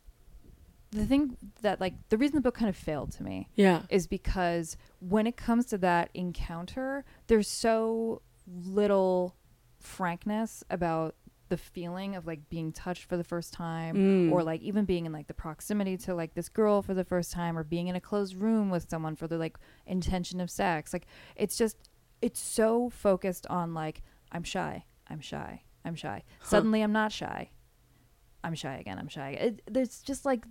[0.92, 3.82] the thing that like the reason the book kind of failed to me Yeah.
[3.88, 9.34] is because when it comes to that encounter, there's so little
[9.80, 11.16] frankness about
[11.48, 14.44] the feeling of like being touched for the first time or mm.
[14.44, 17.58] like even being in like the proximity to like this girl for the first time
[17.58, 20.92] or being in a closed room with someone for the like intention of sex.
[20.92, 21.76] Like it's just
[22.22, 26.22] it's so focused on like I'm shy, I'm shy, I'm shy.
[26.42, 27.50] Suddenly I'm not shy.
[28.44, 28.98] I'm shy again.
[28.98, 29.30] I'm shy.
[29.30, 30.44] It, there's just like,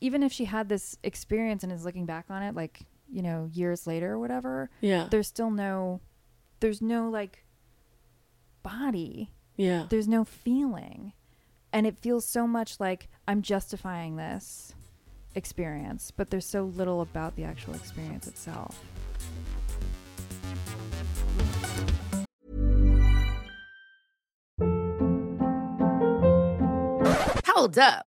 [0.00, 2.80] even if she had this experience and is looking back on it, like
[3.12, 5.08] you know, years later or whatever, Yeah.
[5.10, 6.00] there's still no,
[6.60, 7.44] there's no like
[8.62, 9.32] body.
[9.56, 9.86] Yeah.
[9.88, 11.12] There's no feeling,
[11.72, 14.74] and it feels so much like I'm justifying this
[15.34, 18.80] experience, but there's so little about the actual experience itself.
[27.46, 28.06] Hold up.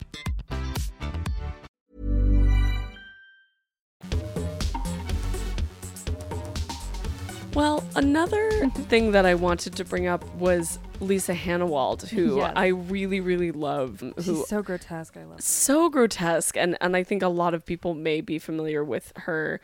[7.53, 8.81] Well, another mm-hmm.
[8.83, 12.53] thing that I wanted to bring up was Lisa Hanawalt, who Yes.
[12.55, 13.99] I really, really love.
[13.99, 15.17] Who She's so grotesque.
[15.17, 15.41] I love her.
[15.41, 19.59] so grotesque and and I think a lot of people may be familiar with her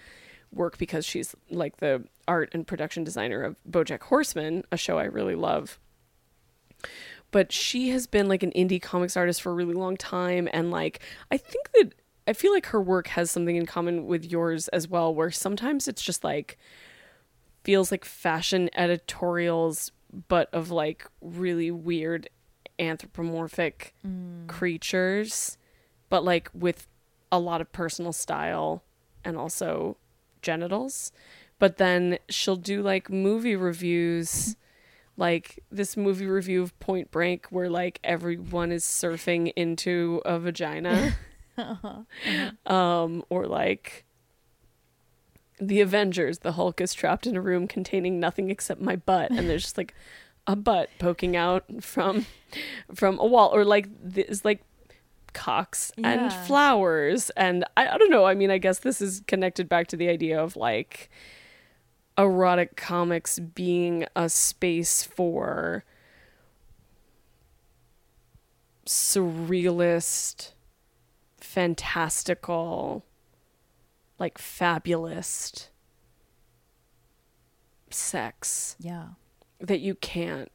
[0.51, 5.05] work because she's like the art and production designer of BoJack Horseman, a show I
[5.05, 5.79] really love.
[7.31, 10.71] But she has been like an indie comics artist for a really long time and
[10.71, 10.99] like
[11.31, 11.93] I think that
[12.27, 15.87] I feel like her work has something in common with yours as well where sometimes
[15.87, 16.57] it's just like
[17.67, 19.91] feels like fashion editorials
[20.27, 22.29] but of like really weird
[22.79, 23.93] anthropomorphic
[24.47, 25.57] creatures
[26.09, 26.87] but like with
[27.31, 28.83] a lot of personal style
[29.23, 29.97] and also
[30.41, 31.11] genitals.
[31.59, 34.55] But then she'll do like movie reviews
[35.19, 41.15] like this movie review of point break where like everyone is surfing into a vagina.
[42.67, 44.05] Um or like
[45.59, 49.49] the Avengers, the Hulk is trapped in a room containing nothing except my butt, and
[49.49, 49.93] there's just like
[50.45, 52.25] a butt poking out from
[52.93, 54.61] from a wall, or like this like
[55.33, 56.29] cocks and Yeah.
[56.29, 58.25] flowers, and I, I don't know.
[58.25, 61.09] I mean, I guess this is connected back to the idea of like
[62.17, 65.83] erotic comics being a space for
[68.85, 70.53] surrealist,
[71.39, 73.03] fantastical
[74.19, 75.69] like fabulous
[77.89, 79.09] sex Yeah.
[79.59, 80.51] that you can't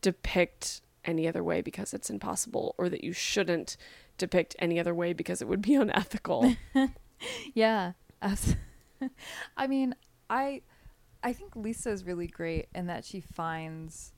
[0.00, 3.76] depict any other way because it's impossible or that you shouldn't
[4.16, 6.54] depict any other way because it would be unethical.
[7.52, 7.94] Yeah.
[9.56, 9.94] I mean,
[10.30, 10.62] I
[11.20, 14.12] I think Lisa is really great in that she finds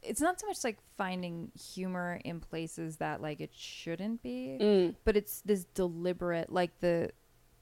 [0.00, 4.94] it's not so much like finding humor in places that like it shouldn't be, Mm.
[5.04, 7.10] but it's this deliberate like the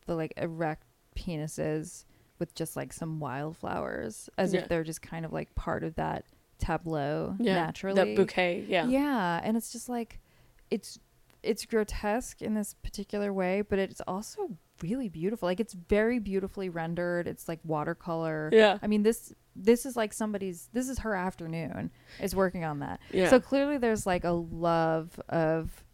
[0.08, 0.84] the like erect
[1.16, 2.04] penises
[2.40, 4.60] with just like some wildflowers as Yeah.
[4.60, 6.24] if they're just kind of like part of that
[6.58, 7.54] tableau yeah.
[7.54, 7.94] naturally.
[7.94, 8.86] That bouquet, yeah.
[8.86, 10.20] Yeah, and it's just like
[10.70, 10.98] it's
[11.42, 15.46] it's grotesque in this particular way, but it's also really beautiful.
[15.46, 17.28] Like it's very beautifully rendered.
[17.28, 18.50] It's like watercolor.
[18.52, 18.78] Yeah.
[18.82, 21.90] I mean this this is like somebody's this is her afternoon
[22.20, 23.00] is working on that.
[23.12, 23.30] Yeah.
[23.30, 25.84] So clearly there's like a love of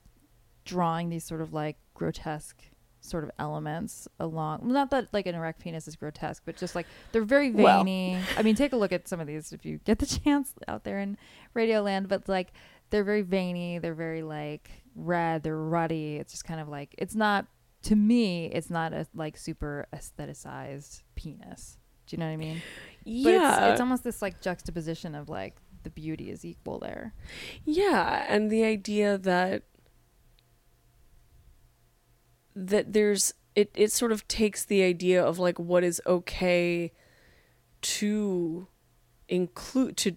[0.64, 2.62] drawing these sort of like grotesque
[3.04, 6.86] sort of elements along not that like an erect penis is grotesque but just like
[7.12, 7.78] they're very Well.
[7.78, 10.54] veiny i mean take a look at some of these if you get the chance
[10.68, 11.18] out there in
[11.52, 12.52] radio land but like
[12.88, 17.14] they're very veiny they're very like red they're ruddy it's just kind of like it's
[17.14, 17.46] not
[17.82, 22.62] to me it's not a like super aestheticized penis do you know what i mean
[23.04, 23.64] but yeah.
[23.64, 27.12] it's, it's almost this like juxtaposition of like the beauty is equal there
[27.66, 29.64] Yeah, and the idea that
[32.54, 36.92] that there's it it sort of takes the idea of like what is okay
[37.80, 38.66] to
[39.28, 40.16] include to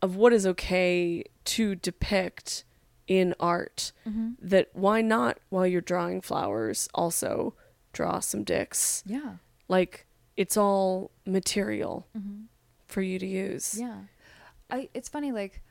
[0.00, 2.64] of what is okay to depict
[3.06, 4.30] in art mm-hmm.
[4.40, 7.54] that why not while you're drawing flowers also
[7.92, 9.02] draw some dicks?
[9.06, 9.34] Yeah.
[9.68, 12.44] Like it's all material mm-hmm.
[12.86, 13.78] for you to use.
[13.78, 13.98] Yeah.
[14.70, 15.62] I it's funny like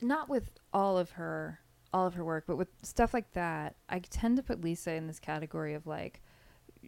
[0.00, 1.60] not with all of her
[1.96, 5.06] all of her work, but with stuff like that, I tend to put Lisa in
[5.06, 6.20] this category of like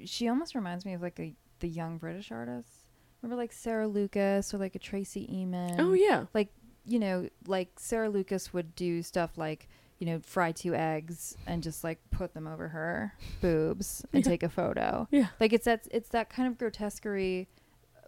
[0.05, 2.85] she almost reminds me of like a the young British artists.
[3.23, 5.81] Remember like Sarah Lucas or like a Tracey Emin?
[5.81, 6.51] oh yeah Like,
[6.85, 9.69] you know, like Sarah Lucas would do stuff like,
[9.99, 14.43] you know, fry two eggs and just like put them over her boobs and take
[14.43, 15.09] a photo.
[15.11, 15.29] Yeah.
[15.41, 17.49] Like it's that it's that kind of grotesquerie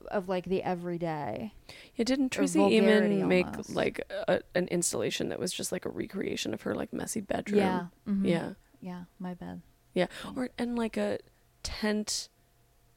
[0.09, 1.53] of like the everyday.
[1.97, 3.75] Yeah, didn't Tracey Emin make almost.
[3.75, 7.61] like a, an installation that was just like a recreation of her like messy bedroom?
[7.61, 7.87] Yeah.
[8.09, 8.27] mhm.
[8.29, 8.51] Yeah.
[8.81, 9.63] Yeah, my bed.
[9.95, 10.07] Yeah.
[10.37, 11.19] Or and like a
[11.63, 12.29] tent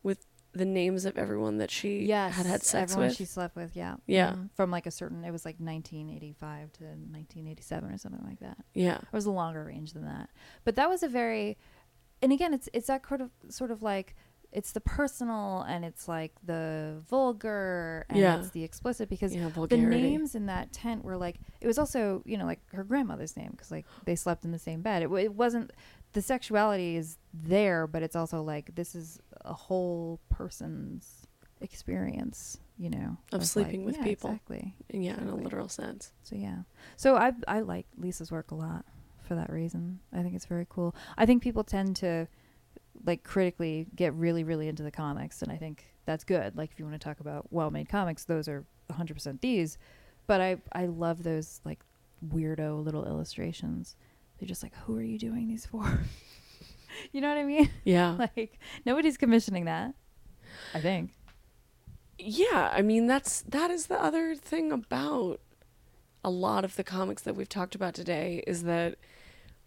[0.01, 3.17] with the names of everyone that she Yes, had had sex everyone with.
[3.17, 3.75] she slept with.
[3.75, 4.33] Yeah, Yeah.
[4.33, 4.49] Mhm.
[4.53, 8.57] From like a certain, it was like 1985 to 1987 or something like that.
[8.73, 8.97] yeah.
[8.97, 10.29] It was a longer range than that,
[10.63, 11.57] but that was a very,
[12.21, 14.15] and again, it's it's that sort of sort of like
[14.53, 18.37] it's the personal and it's like the vulgar and Yeah.
[18.39, 22.21] it's the explicit because Yeah, the names in that tent were like it was also
[22.25, 25.01] you know like her grandmother's name because like they slept in the same bed.
[25.03, 25.71] It, it wasn't
[26.13, 31.25] the sexuality is there, but it's also like this is a whole person's
[31.61, 34.29] experience, you know, Of like- sleeping with yeah, people.
[34.31, 34.75] Exactly.
[34.91, 36.11] yeah, in a literal sense.
[36.23, 36.59] So yeah.
[36.95, 38.85] So I I like Lisa's work a lot
[39.23, 39.99] for that reason.
[40.13, 40.93] I think it's very cool.
[41.17, 42.27] I think people tend to
[43.05, 46.57] like critically get really really into the comics and I think that's good.
[46.57, 49.77] Like if you want to talk about well-made comics, those are 100% these.
[50.27, 51.79] But I I love those like
[52.27, 53.95] weirdo little illustrations.
[54.39, 55.99] They're just like who are you doing these for?
[57.11, 57.69] you know what I mean?
[57.85, 58.27] Yeah.
[58.37, 59.95] like nobody's commissioning that.
[60.73, 61.11] I think.
[62.19, 65.39] yeah i mean that's that is the other thing about
[66.23, 68.97] a lot of the comics that we've talked about today is that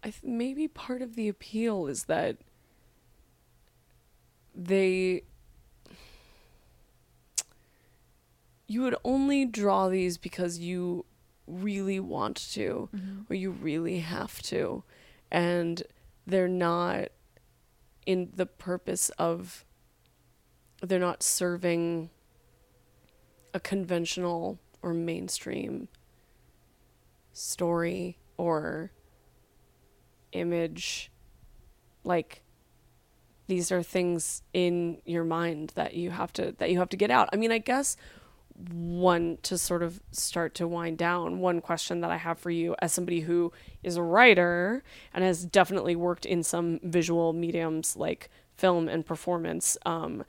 [0.03, 2.37] i th- maybe part of the appeal is that
[4.57, 5.21] they
[8.67, 11.05] you would only draw these because you
[11.45, 13.21] really want to mm-hmm.
[13.29, 14.83] or you really have to
[15.31, 15.83] and
[16.25, 17.09] they're not
[18.05, 19.63] in the purpose of
[20.81, 22.09] they're not serving
[23.53, 25.87] a conventional or mainstream
[27.31, 28.91] story or
[30.31, 31.11] image
[32.03, 32.41] like
[33.47, 37.11] these are things in your mind that you have to that you have to get
[37.11, 37.29] out.
[37.33, 37.97] I mean, I guess
[38.71, 42.75] one to sort of start to wind down one question that i have for you
[42.79, 43.51] as somebody who
[43.83, 44.83] is a writer
[45.13, 50.23] and has definitely worked in some visual mediums like film and performance um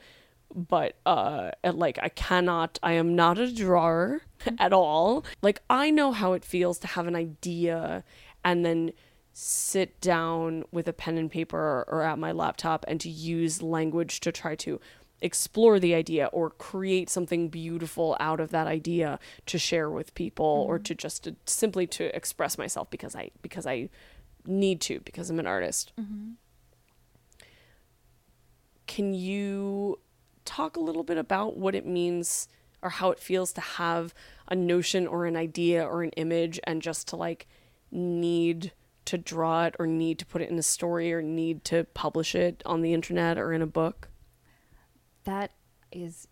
[0.55, 4.21] but uh like i cannot i am not a drawer
[4.59, 8.05] at all like i know how it feels to have an idea
[8.45, 8.93] and then
[9.41, 14.19] sit down with a pen and paper or at my laptop and to use language
[14.19, 14.81] to try to
[15.21, 20.65] explore the idea or create something beautiful out of that idea to share with people
[20.67, 20.83] or mm-hmm.
[20.83, 23.91] to just to, simply to express myself because I because I
[24.45, 25.93] need to because I'm an artist.
[26.01, 26.33] Mm-hmm.
[28.89, 30.01] Can you
[30.45, 32.49] talk a little bit about what it means
[32.83, 34.13] or how it feels to have
[34.49, 37.47] a notion or an idea or an image and just to like
[37.93, 38.73] need
[39.09, 42.35] to draw it or need to put it in a story or need to publish
[42.35, 44.11] it on the internet or in a book?
[45.25, 45.53] That
[45.91, 46.29] is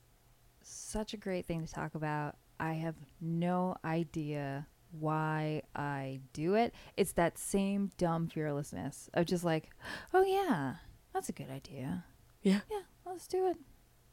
[0.62, 2.36] such a great thing to talk about.
[2.60, 6.74] I have no idea why I do it.
[6.98, 9.70] It's that same dumb fearlessness of just like,
[10.12, 10.74] oh yeah,
[11.14, 12.04] that's a good idea.
[12.42, 12.60] Yeah.
[12.70, 13.56] Yeah, let's do it.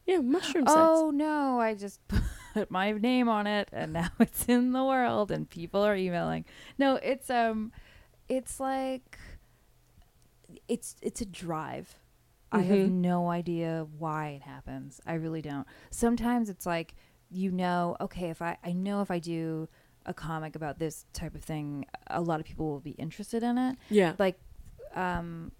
[0.06, 0.76] Yeah, mushroom sex.
[0.78, 2.00] Oh no, I just
[2.54, 6.46] put my name on it and now it's in the world and people are emailing.
[6.78, 7.74] No, it's um
[8.38, 9.18] it's like
[10.68, 11.96] it's it's a drive.
[12.52, 15.02] I have no idea why it happens.
[15.08, 15.66] I really don't.
[15.90, 16.94] Sometimes it's like
[17.32, 19.68] you know, okay, if I I know if I do
[20.06, 23.58] a comic about this type of thing, a lot of people will be interested in
[23.58, 24.14] it Yeah.
[24.20, 24.38] like
[24.96, 25.52] um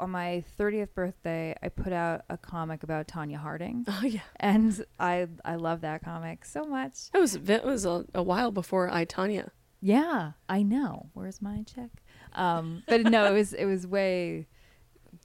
[0.00, 4.20] on my 30th birthday i put out a comic about tonya harding Oh yeah.
[4.36, 8.50] and i i love that comic so much It was it was a, a while
[8.50, 9.50] before I Tonya.
[9.82, 11.90] yeah i know where's my check
[12.34, 14.46] um but no it was it was way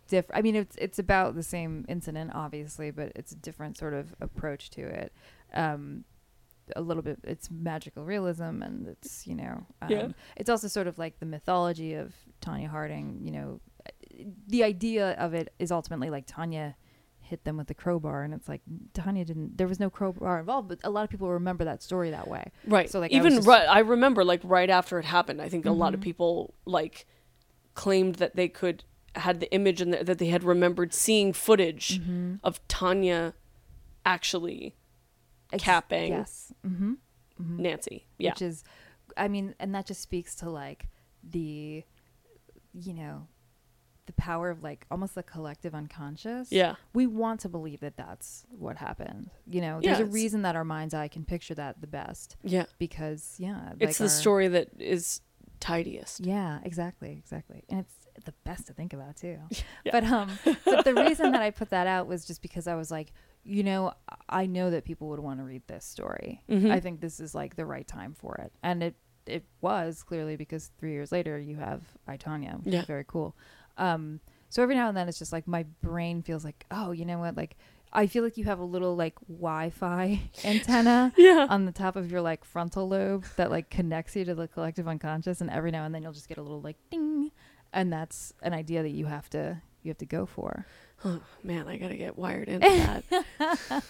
[0.07, 3.93] different i mean it's it's about the same incident obviously but it's a different sort
[3.93, 5.11] of approach to it
[5.53, 6.03] um
[6.75, 10.07] a little bit it's magical realism and it's you know um, Yeah.
[10.35, 13.61] it's also sort of like the mythology of tonya harding you know
[14.47, 16.75] the idea of it is ultimately like tonya
[17.27, 18.61] hit them with the crowbar and it's like
[18.93, 22.09] tonya didn't there was no crowbar involved but a lot of people remember that story
[22.11, 22.89] that way Right.
[22.89, 25.65] so like I even just- right, I remember like right after it happened, I think
[25.65, 26.03] a lot of Mhm.
[26.09, 27.05] people like
[27.73, 28.83] claimed that they could
[29.15, 32.35] had the image and that they had remembered seeing footage Mm-hmm.
[32.43, 33.33] of Tonya
[34.05, 34.75] actually
[35.57, 36.93] capping yes mm-hmm.
[37.39, 38.05] Nancy.
[38.17, 38.31] Yeah.
[38.31, 38.63] which is
[39.15, 40.87] i mean and that just speaks to like
[41.23, 41.83] the
[42.73, 43.27] you know
[44.07, 46.75] the power of like almost the collective unconscious Yeah.
[46.93, 50.55] we want to believe that that's what happened you know there's Yeah, a reason that
[50.55, 52.65] our mind's eye can picture that the best yeah.
[52.79, 55.21] because yeah It's like the our- story that is
[55.59, 56.19] tidiest.
[56.21, 59.37] yeah exactly exactly and it's the best to think about too
[59.85, 59.91] Yeah.
[59.91, 60.29] but um
[60.65, 63.11] but the reason that i put that out was just because i was like
[63.43, 63.91] you know
[64.29, 66.71] i know that people would want to read this story Mhm.
[66.71, 70.37] i think this is like the right time for it and it it was clearly
[70.37, 72.81] because three years later you have i Tonya, which Yeah.
[72.81, 73.35] is very cool
[73.77, 74.19] um
[74.49, 77.19] so every now and then it's just like my brain feels like oh you know
[77.19, 77.35] what?
[77.37, 77.55] Like
[77.93, 81.47] i feel like you have a little like wi-fi antenna Yeah.
[81.49, 84.87] on the top of your like frontal lobe that like connects you to the collective
[84.89, 87.31] unconscious and every now and then you'll just get a little like ding
[87.71, 90.65] and that's an idea that you have to you have to go for.
[91.05, 93.83] Oh, man, I got to get wired into that.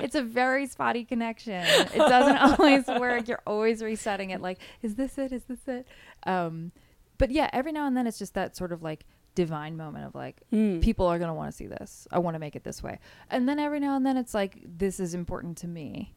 [0.00, 1.62] it's a very spotty connection.
[1.66, 3.28] It doesn't always work.
[3.28, 5.32] You're always resetting it like is this it?
[5.32, 5.86] Is this it?
[6.24, 6.72] Um
[7.18, 9.04] but yeah every now and then it's just that sort of like
[9.34, 10.80] divine moment of like Hmm.
[10.80, 12.06] people are going to want to see this.
[12.10, 12.98] I want to make it this way.
[13.30, 16.14] And then every now and then it's like this is important to me.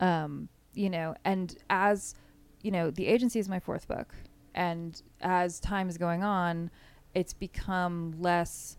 [0.00, 2.14] Um, you know, and as
[2.62, 4.14] you know, the agency is my fourth book.
[4.54, 6.70] And as time is going on,
[7.14, 8.78] it's become less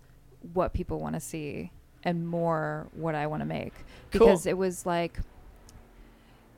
[0.53, 1.71] what people want to see
[2.03, 3.73] and more what I want to make
[4.11, 4.27] Cool.
[4.27, 5.19] because it was like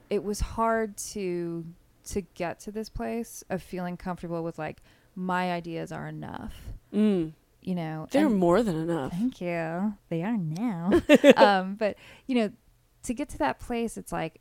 [0.10, 1.66] it was hard to
[2.06, 4.82] to get to this place of feeling comfortable with like
[5.18, 6.54] my ideas are enough
[6.94, 7.34] Mm.
[7.62, 9.12] you know They're more than enough.
[9.12, 10.92] thank you they are now
[11.36, 11.98] um but
[12.28, 12.52] you know
[13.04, 14.40] to get to that place it's like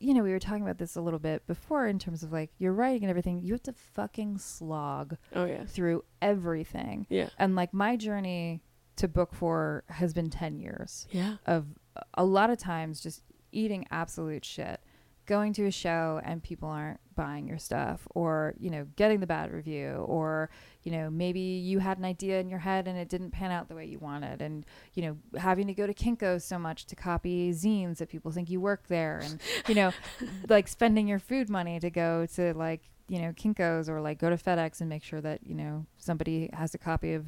[0.00, 2.50] you know we were talking about this a little bit before in terms of like
[2.58, 5.64] you're writing and everything you have to fucking slog Oh yeah.
[5.64, 7.28] through everything Yeah.
[7.38, 8.62] and like my journey
[8.96, 11.36] to book four has been 10 years Yeah.
[11.46, 11.66] of
[12.14, 13.22] a lot of times just
[13.52, 14.80] eating absolute shit
[15.26, 19.26] going to a show and people aren't buying your stuff or you know getting the
[19.26, 20.48] bad review or
[20.84, 23.68] you know maybe you had an idea in your head and it didn't pan out
[23.68, 24.64] the way you wanted and
[24.94, 28.48] you know having to go to Kinko's so much to copy zines that people think
[28.48, 29.92] you work there and you know
[30.48, 34.30] like spending your food money to go to like you know Kinko's or like go
[34.30, 37.26] to FedEx and make sure that you know somebody has a copy of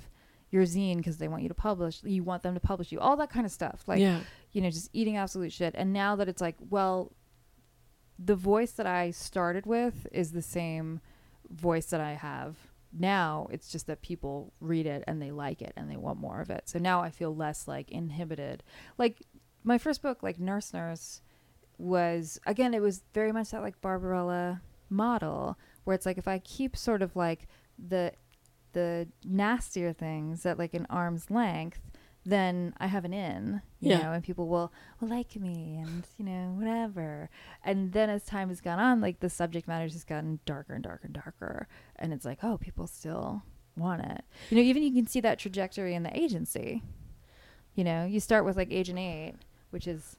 [0.51, 3.18] your zine because they want you to publish you want them to publish you all
[3.18, 4.20] that kind of stuff like yeah.
[4.53, 5.74] you know, just eating absolute shit.
[5.76, 7.12] And now that it's like, well,
[8.18, 11.00] the voice that I started with is the same
[11.50, 12.56] voice that I have
[12.92, 13.48] now.
[13.50, 16.50] It's just that people read it and they like it and they want more of
[16.50, 16.62] it.
[16.66, 18.62] So now I feel less like inhibited.
[18.98, 19.22] Like
[19.64, 21.20] my first book, like Nurse Nurse,
[21.78, 26.38] was again, it was very much that like Barbarella model where it's like if I
[26.38, 27.48] keep sort of like
[27.78, 28.12] the
[28.72, 31.90] the nastier things at like an arm's length,
[32.25, 34.03] then I have an in, you Yeah.
[34.03, 37.29] know, and people will, will like me and, you know, whatever.
[37.64, 40.75] And then as time has gone on, like the subject matter has just gotten darker
[40.75, 41.66] and darker and darker.
[41.97, 43.43] And it's like, oh, people still
[43.77, 44.23] want it.
[44.51, 46.83] You know, even you can see that trajectory in the agency.
[47.75, 49.35] You know, you start with like Agent 8,
[49.70, 50.16] which is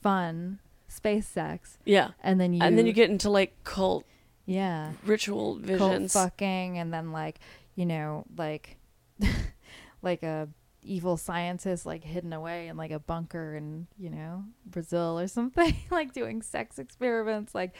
[0.00, 1.78] fun, space sex.
[1.84, 2.10] Yeah.
[2.22, 4.04] And then you and then you get into like cult
[4.44, 7.38] yeah ritual visions, cult fucking and then like
[7.76, 8.76] you know like
[10.02, 10.48] like a
[10.82, 15.76] evil scientist like hidden away in like a bunker in you know brazil or something
[15.90, 17.74] like doing sex experiments like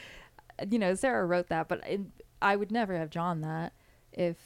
[0.70, 2.00] you know sarah wrote that but it,
[2.40, 3.72] i would never have drawn that
[4.12, 4.36] if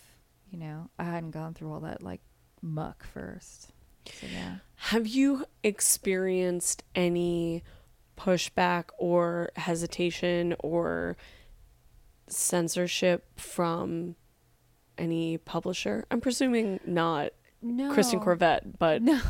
[0.51, 2.21] you know i hadn't gone through all that like
[2.67, 3.73] muck first.
[4.21, 4.57] So yeah.
[4.77, 7.63] Have you experienced any
[8.19, 11.17] pushback or hesitation or
[12.29, 14.17] censorship from
[14.99, 16.05] any publisher?
[16.11, 17.31] I'm presuming not
[17.67, 19.21] no Kristen Corvette, but No.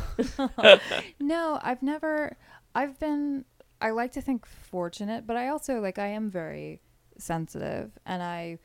[1.19, 2.37] no, I've never
[2.75, 3.45] I've been
[3.81, 6.81] I like to think fortunate, but I also like I am very
[7.17, 8.59] sensitive and I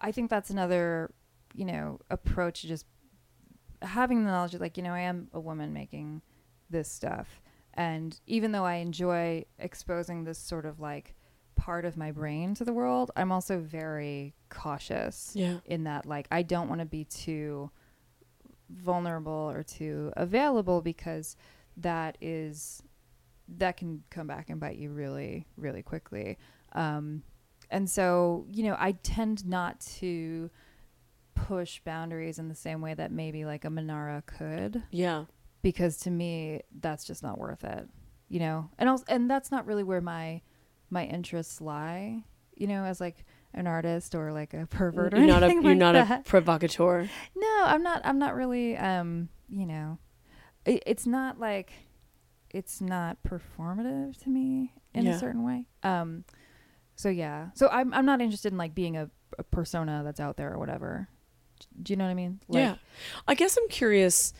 [0.00, 1.12] I think that's another,
[1.54, 2.86] you know, approach to just
[3.82, 6.22] having the knowledge of like, you know, I am a woman making
[6.70, 7.40] this stuff.
[7.74, 11.14] And even though I enjoy exposing this sort of like
[11.56, 15.58] part of my brain to the world, I'm also very cautious Yeah.
[15.64, 17.70] in that like I don't want to be too
[18.70, 21.36] vulnerable or too available because
[21.76, 22.82] that is
[23.56, 26.38] that can come back and bite you really really quickly.
[26.72, 27.22] Um
[27.70, 30.50] and so you know i tend not to
[31.34, 35.24] push boundaries in the same way that maybe like a Manara could yeah.
[35.62, 37.88] because to me that's just not worth it
[38.28, 38.68] you know?
[38.78, 40.42] And also and that's not really where my
[40.90, 42.24] my interests lie
[42.56, 42.84] you know?
[42.84, 43.24] As like
[43.54, 46.20] an artist or like a pervert or You're not a you're like not that.
[46.20, 47.08] a provocateur.
[47.36, 48.02] No, I'm not.
[48.04, 48.76] I'm not really.
[48.76, 49.98] Um, you know,
[50.64, 51.72] it, it's not like
[52.50, 55.16] it's not performative to me in Yeah.
[55.16, 55.66] a certain way.
[55.82, 56.24] Um,
[56.96, 57.48] so yeah.
[57.54, 60.58] So I'm I'm not interested in like being a, a persona that's out there or
[60.58, 61.08] whatever.
[61.82, 62.40] Do you know what I mean?
[62.48, 62.74] Like, yeah.
[63.26, 64.32] I guess I'm curious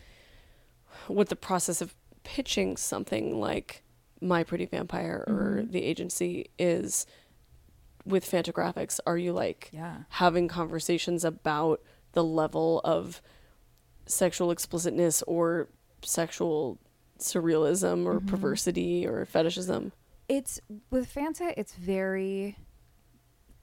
[1.08, 3.82] what the process of pitching something like
[4.20, 5.70] My Pretty Vampire or Mm-hmm.
[5.72, 7.06] the agency is
[8.08, 9.00] with Fantagraphics.
[9.06, 9.98] Are you like Yeah.
[10.10, 11.80] having conversations about
[12.12, 13.20] the level of
[14.06, 15.68] sexual explicitness or
[16.02, 16.78] sexual
[17.18, 18.28] surrealism or Mm-hmm.
[18.28, 19.92] perversity or fetishism?
[20.28, 21.54] It's with Fanta.
[21.56, 22.56] It's very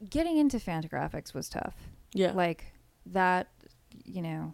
[0.10, 1.76] getting into Fantagraphics was tough.
[2.14, 2.32] Yeah.
[2.32, 2.66] like
[3.08, 3.50] that
[4.06, 4.54] you know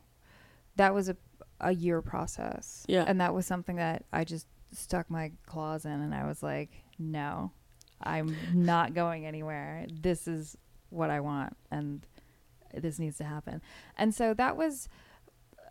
[0.77, 1.17] that was a
[1.59, 3.03] a year process Yeah.
[3.07, 6.71] and that was something that i just stuck my claws in and i was like
[6.97, 7.51] no
[8.03, 10.57] i'm not going anywhere this is
[10.89, 12.05] what i want and
[12.75, 13.61] this needs to happen
[13.97, 14.87] and so that was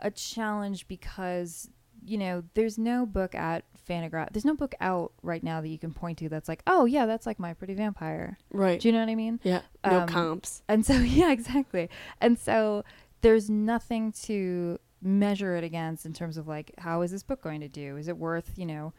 [0.00, 1.70] a challenge because
[2.04, 5.78] you know there's no book at Fanagraph there's no book out right now that you
[5.78, 8.80] can point to that's like oh yeah that's like my pretty vampire right.
[8.80, 9.62] do you know what i mean yeah.
[9.84, 10.62] No um, comps.
[10.68, 11.88] and so yeah, exactly.
[12.20, 12.84] And so
[13.22, 17.60] there's nothing to measure it against in terms of like how is this book going
[17.60, 17.96] to do?
[17.96, 18.92] Is it worth, you know,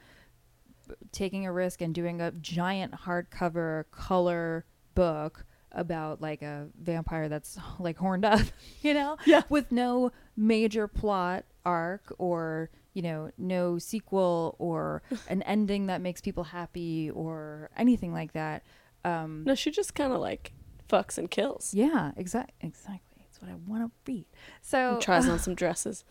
[1.11, 4.65] taking a risk and doing a giant hardcover color
[4.95, 8.41] book about like a vampire that's like horned up,
[8.81, 9.17] you know?
[9.25, 9.43] Yeah.
[9.49, 16.19] With no major plot arc or, you know, no sequel or an ending that makes
[16.21, 18.63] people happy or anything like that.
[19.05, 20.51] Um No, she just kind of like
[20.89, 21.73] fucks and kills.
[21.73, 22.99] yeah, exact exactly.
[23.10, 23.10] It's
[23.41, 24.25] what I want to read.
[24.61, 26.03] So And tries on some dresses.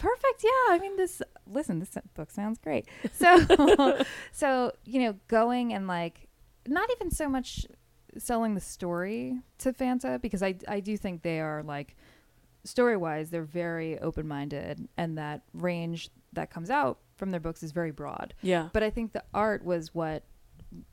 [0.00, 0.44] Perfect.
[0.44, 0.74] Yeah.
[0.74, 1.22] I mean, this.
[1.46, 2.86] Listen, this book sounds great.
[3.14, 6.28] So, so you know, going and like,
[6.66, 7.66] not even so much
[8.18, 11.96] selling the story to Fanta because I I do think they are like,
[12.64, 17.62] story wise, they're very open minded, and that range that comes out from their books
[17.62, 18.34] is very broad.
[18.42, 18.68] Yeah.
[18.72, 20.24] But I think the art was what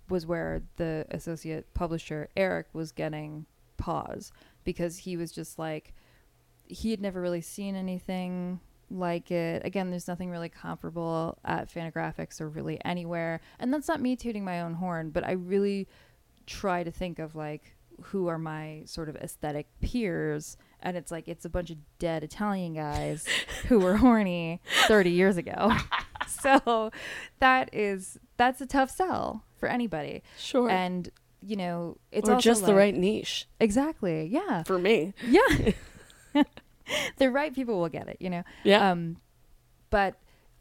[0.10, 3.46] was where the associate publisher Eric was getting
[3.78, 4.32] pause
[4.64, 5.94] because he was just like
[6.66, 8.60] he had never really seen anything
[8.92, 9.66] like it.
[9.66, 13.42] Again, there's nothing really comparable at Fantagraphics or really anywhere.
[13.60, 15.88] And that's not me tooting my own horn, but I really
[16.46, 21.28] try to think of like who are my sort of aesthetic peers and it's like
[21.28, 23.28] it's a bunch of dead Italian guys
[23.68, 25.74] who were horny 30 years ago.
[26.28, 26.92] so
[27.40, 30.24] that is that's a tough sell for anybody.
[30.38, 30.70] Sure.
[30.70, 31.10] And
[31.42, 34.28] you know, it's or also just the right niche Exactly.
[34.28, 34.64] Yeah.
[34.64, 35.14] for me.
[35.28, 35.72] Yeah.
[37.18, 38.44] the right people will get it, you know.
[38.64, 38.92] Yeah.
[38.92, 39.18] Um
[39.90, 40.16] but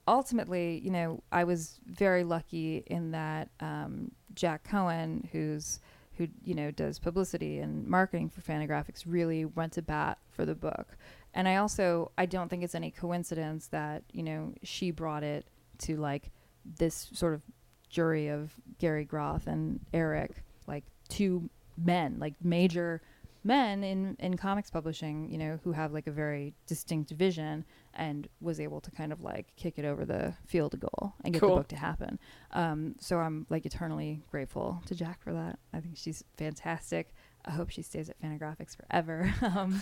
[0.06, 5.80] ultimately, you know, I was very lucky in that um Jacq Cohen who's
[6.16, 10.54] who you know does publicity and marketing for Fantagraphics really went to bat for the
[10.54, 10.96] book.
[11.34, 15.46] And I also I don't think it's any coincidence that, you know, she brought it
[15.80, 16.30] to like
[16.64, 17.42] this sort of
[17.88, 23.02] jury of Gary Groth and Eric, like two men, like major
[23.44, 27.64] men in in comics publishing, you know, who have like a very distinct vision
[27.94, 31.40] and was able to kind of like kick it over the field goal and get
[31.40, 31.50] Cool.
[31.50, 32.18] the book to happen.
[32.52, 35.58] Um, so I'm like eternally grateful to Jacq for that.
[35.72, 37.14] I think she's fantastic.
[37.44, 39.32] I hope she stays at Fantagraphics forever.
[39.42, 39.80] um,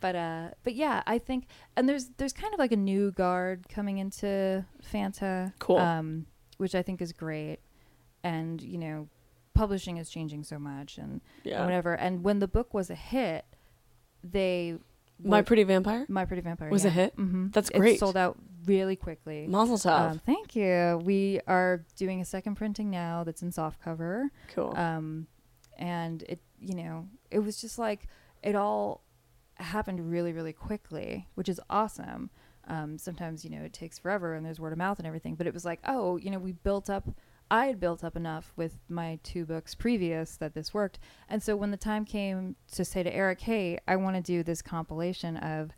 [0.00, 3.68] but uh, but yeah, I think and there's there's kind of like a new guard
[3.68, 5.78] coming into Fanta, Cool.
[5.78, 6.26] um,
[6.56, 7.58] which I think is great.
[8.22, 9.08] And you know,
[9.54, 11.64] publishing is changing so much and Yeah.
[11.64, 11.94] whatever.
[11.94, 13.44] And when the book was a hit,
[14.24, 14.78] they
[15.22, 16.90] My were- Pretty Vampire My Pretty Vampire was yeah.
[16.90, 17.14] a hit.
[17.14, 17.98] hmm That's It great.
[17.98, 19.46] sold out really quickly.
[19.48, 20.10] Mazel tov.
[20.12, 21.00] Um, thank you.
[21.04, 24.30] We are doing a second printing now that's in soft cover.
[24.54, 24.72] cool.
[24.76, 25.26] Um,
[25.78, 28.06] and it, you know, it was just like
[28.42, 29.02] it all
[29.56, 32.30] happened really, really quickly, which is awesome.
[32.68, 35.46] Um, sometimes, you know, it takes forever and there's word of mouth and everything, but
[35.48, 37.08] it was like, oh, you know, we built up,
[37.52, 40.98] I had built up enough with my two books previous that this worked.
[41.28, 44.42] And so when the time came to say to Eric, hey, I want to do
[44.42, 45.70] this compilation of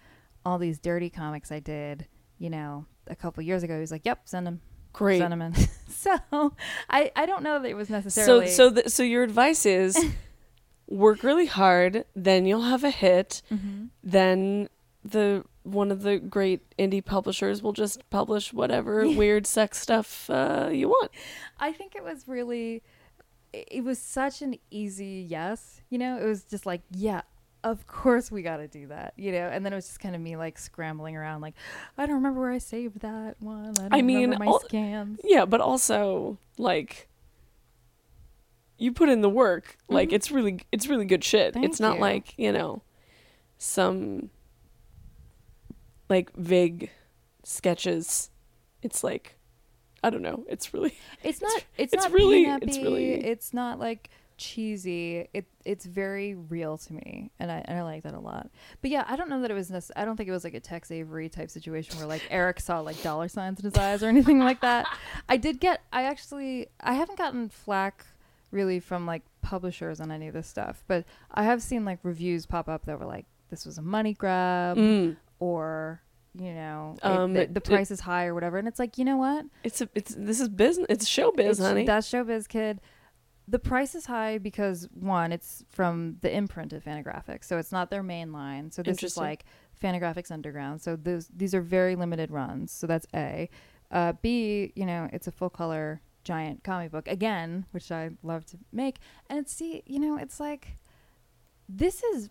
[0.46, 2.06] all these dirty comics I did,
[2.38, 4.60] you know, a couple years ago, he was like, yep, send them.
[4.92, 5.18] Great.
[5.18, 5.52] Send them in.
[5.88, 6.52] so
[6.88, 8.48] I, I don't know that it was So necessarily.
[8.50, 9.98] so th- so your advice is
[10.86, 13.42] work really hard, then you'll have a hit.
[13.52, 13.86] Mm-hmm.
[14.04, 14.68] Then
[15.04, 20.68] the one of the great indie publishers will just publish whatever weird sex stuff uh,
[20.72, 21.10] you want.
[21.58, 22.82] I think it was really,
[23.52, 25.80] it was such an easy yes.
[25.90, 27.22] You know, it was just like, yeah,
[27.64, 29.14] of course we got to do that.
[29.16, 31.54] You know, and then it was just kind of me like scrambling around, like,
[31.98, 33.70] I don't remember where I saved that one.
[33.78, 35.18] I, don't I mean, my all- scans.
[35.24, 37.08] Yeah, but also like
[38.78, 39.78] you put in the work.
[39.88, 41.52] Like it's really it's really good shit.
[41.52, 41.60] Mm-hmm.
[41.60, 42.00] Thank it's not you.
[42.00, 42.82] like, you know,
[43.56, 44.30] some
[46.08, 46.90] like vague
[47.42, 48.30] sketches.
[48.82, 49.36] It's like
[50.02, 50.44] I don't know.
[50.48, 51.64] It's really It's not.
[51.78, 55.28] It's, it's not really- it's really- It's not like cheesy.
[55.32, 58.50] It it's very real to me, and I and I like that a lot.
[58.82, 59.70] But yeah, I don't know that it was.
[59.70, 62.60] Nec- I don't think it was like a Tex Avery type situation where like Eric
[62.60, 64.86] saw like dollar signs in his eyes or anything like that.
[65.28, 65.80] I did get.
[65.92, 66.66] I actually.
[66.80, 68.04] I haven't gotten flack
[68.50, 72.44] really from like publishers on any of this stuff, but I have seen like reviews
[72.44, 75.16] pop up that were like, "This was a money grab," Mm.
[75.38, 76.00] Or
[76.36, 78.58] you know, Um, the, it- the price is high or whatever.
[78.58, 79.46] And it's like, you know what?
[79.62, 80.86] It's a it's this is business.
[80.90, 81.84] It's showbiz, It's- honey.
[81.86, 82.80] That's showbiz, kid.
[83.46, 87.90] The price is high because one, it's from the imprint of Fantagraphics, so it's not
[87.90, 88.70] their main line.
[88.70, 89.44] So this is like
[89.80, 90.80] Fantagraphics Underground.
[90.80, 92.72] So those these are very limited runs.
[92.72, 93.48] So that's A.
[93.90, 98.44] Uh, B, you know, it's a full color giant comic book again, which I love
[98.46, 98.98] to make.
[99.28, 100.78] And it's C, you know, it's like
[101.68, 102.30] this is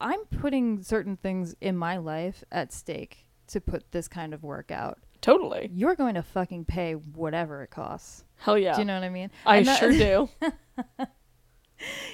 [0.00, 4.70] I'm putting certain things in my life at stake to put this kind of work
[4.70, 4.98] out.
[5.20, 5.70] totally.
[5.74, 8.24] You're going to fucking pay whatever it costs.
[8.36, 8.74] Hell yeah.
[8.74, 9.30] Do you know what I mean?
[9.44, 10.28] I that- sure do.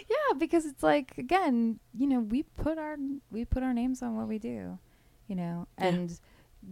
[0.08, 2.96] Yeah, because it's like again, you know, we put our
[3.30, 4.78] we put our names on what we do.
[5.26, 6.18] you know, and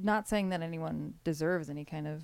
[0.02, 2.22] not saying that anyone deserves any kind of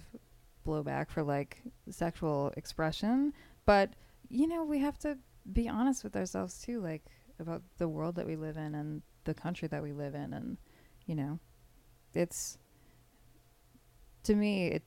[0.67, 3.33] blowback for like sexual expression,
[3.65, 3.95] but
[4.29, 5.17] you know, we have to
[5.51, 7.03] be honest with ourselves too, like
[7.41, 10.57] about the world that we live in and the country that we live in, and
[11.07, 11.39] you know,
[12.15, 12.59] it's
[14.25, 14.83] to me it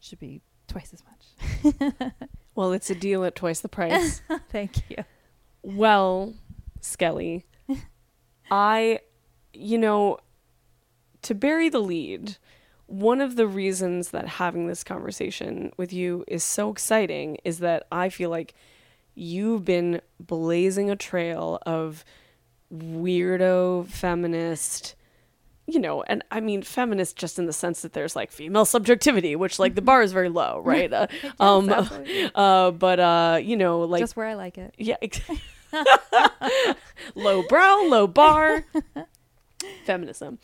[0.00, 2.12] should be twice as much.
[2.54, 4.22] Well, it's a deal at twice the price.
[4.50, 5.04] Thank you.
[5.62, 6.34] well,
[6.80, 7.46] Skelly,
[8.50, 9.00] I,
[9.52, 10.18] you know,
[11.22, 12.36] to bury the lead,
[12.86, 17.86] one of the reasons that having this conversation with you is so exciting is that
[17.92, 18.54] I feel like
[19.14, 22.04] you've been blazing a trail of
[22.72, 24.94] weirdo feminist
[25.72, 29.36] you know, and I mean feminist just in the sense that there's like female subjectivity,
[29.36, 30.92] which like the bar is very low, right?
[30.92, 31.06] Uh,
[31.38, 32.30] um, absolutely.
[32.34, 34.74] uh, but uh, you know, like Just where I like it.
[34.78, 34.96] yeah,
[37.14, 38.64] low brow, low bar,
[39.84, 40.38] feminism.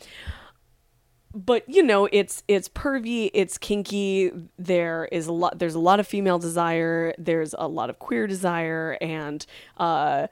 [1.37, 4.31] But you know, it's it's pervy, it's kinky.
[4.57, 5.59] There is a lot.
[5.59, 7.13] There's a lot of female desire.
[7.19, 9.45] There's a lot of queer desire, and
[9.77, 10.27] uh,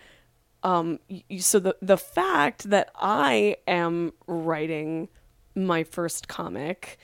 [0.64, 0.98] um,
[1.38, 5.10] so the the fact that I am writing
[5.54, 6.98] my first comic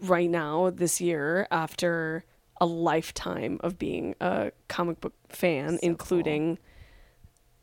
[0.00, 2.24] right now this year after
[2.60, 6.58] a lifetime of being a comic book fan, including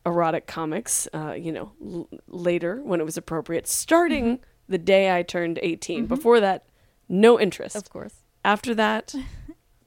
[0.06, 5.22] erotic comics, uh, you know, l- later when it was appropriate, starting the day I
[5.22, 6.06] turned 18.
[6.06, 6.66] Before that,
[7.08, 7.76] no interest.
[7.76, 8.14] Of course.
[8.44, 9.14] After that,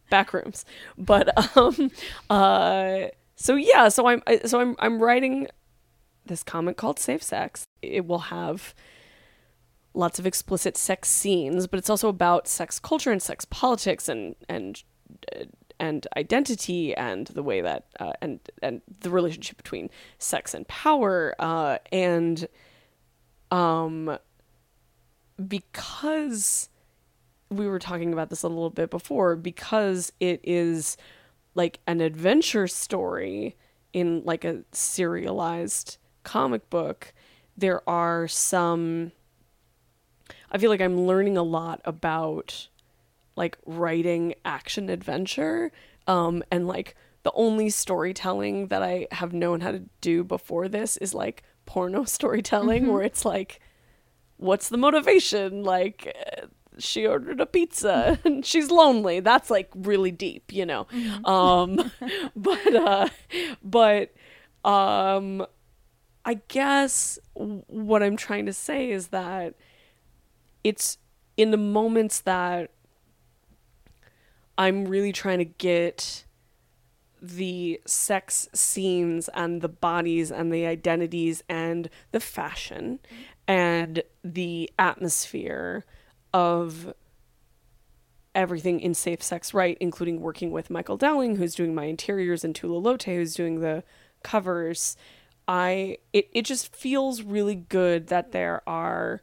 [0.10, 0.66] back rooms.
[0.98, 1.92] But um
[2.30, 5.48] uh so yeah, so I'm so I'm I'm writing
[6.26, 7.66] this comic called Safe Sex.
[7.82, 8.74] It will have
[9.94, 14.36] lots of explicit sex scenes, but it's also about sex culture and sex politics and
[14.48, 14.84] and
[15.36, 15.46] uh,
[15.80, 21.36] and identity and the way that uh, and and the relationship between sex and power
[21.40, 22.48] uh, and
[23.52, 24.18] um
[25.46, 26.70] because
[27.50, 30.98] we were talking about this a little bit before because it is
[31.56, 33.56] like an adventure story
[33.94, 37.14] in like a serialized comic book
[37.56, 39.12] there are some
[40.52, 42.68] I feel like I'm learning a lot about
[43.36, 45.72] like writing action adventure
[46.06, 50.98] um and like the only storytelling that I have known how to do before this
[50.98, 53.60] is like porno storytelling where it's like
[54.38, 55.64] what's the motivation?
[55.64, 56.48] Like uh,
[56.80, 59.20] she ordered a pizza and she's lonely.
[59.20, 60.88] That's like really deep you know?
[61.26, 61.92] Um
[62.36, 63.10] but uh
[63.64, 64.14] but
[64.64, 65.46] um
[66.26, 69.54] i guess what i'm trying to say is that
[70.64, 70.98] it's
[71.38, 72.72] in the moments that
[74.58, 76.26] i'm really trying to get
[77.22, 83.00] the sex scenes and the bodies and the identities and the fashion
[83.48, 85.86] and the atmosphere
[86.34, 86.94] of
[88.36, 92.56] everything in safe sex right including working with michael dowling who's doing my interiors and
[92.56, 93.84] tula lotay who's doing the
[94.24, 94.96] covers
[95.48, 99.22] i it, it just feels really good that there are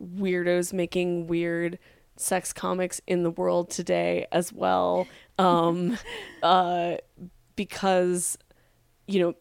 [0.00, 1.78] weirdos making weird
[2.16, 5.06] sex comics in the world today as well.
[5.38, 5.98] Um
[6.42, 6.96] uh
[7.56, 8.38] because
[9.06, 9.34] you know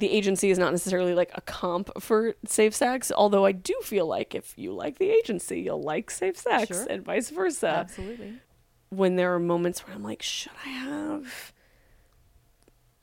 [0.00, 4.06] the agency is not necessarily like a comp for safe sex although i do feel
[4.06, 6.86] like if you like the agency you'll like safe sex Sure.
[6.90, 8.34] and vice versa Absolutely.
[8.88, 11.52] when there are moments where i'm like should i have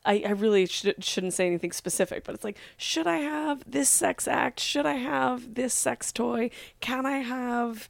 [0.05, 3.89] I, I really should, shouldn't say anything specific, but it's like, should I have this
[3.89, 4.61] sex act?
[4.61, 6.49] Should I have this sex toy?
[6.79, 7.89] Can I have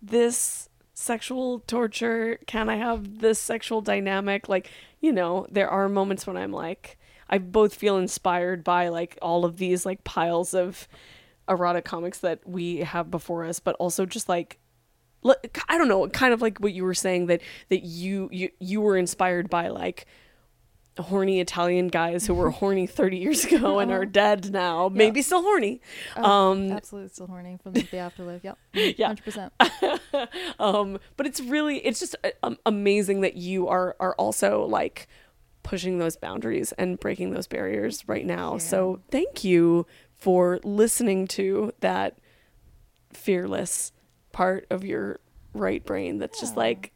[0.00, 2.38] this sexual torture?
[2.46, 4.48] Can I have this sexual dynamic?
[4.48, 4.70] Like,
[5.02, 6.96] you know, there are moments when I'm like,
[7.30, 10.88] I both feel inspired by like all of these like piles of
[11.48, 14.58] erotic comics that we have before us, but also just like
[15.22, 15.34] li-
[15.68, 18.80] I don't know, kind of like what you were saying that that you you you
[18.80, 20.06] were inspired by like
[20.98, 25.42] horny Italian guys who were horny 30 years ago and are dead now, maybe still
[25.42, 25.80] horny.
[26.16, 28.42] Um Absolutely still horny from the afterlife.
[28.44, 28.58] Yep.
[28.98, 29.14] Yeah.
[29.14, 30.58] 100%.
[30.58, 35.06] um but it's really it's just uh, um, amazing that you are are also like
[35.70, 38.58] pushing those boundaries and breaking those barriers right now.
[38.58, 42.18] So thank you for listening to that
[43.12, 43.92] fearless
[44.32, 45.20] part of your
[45.54, 46.92] right brain that's just like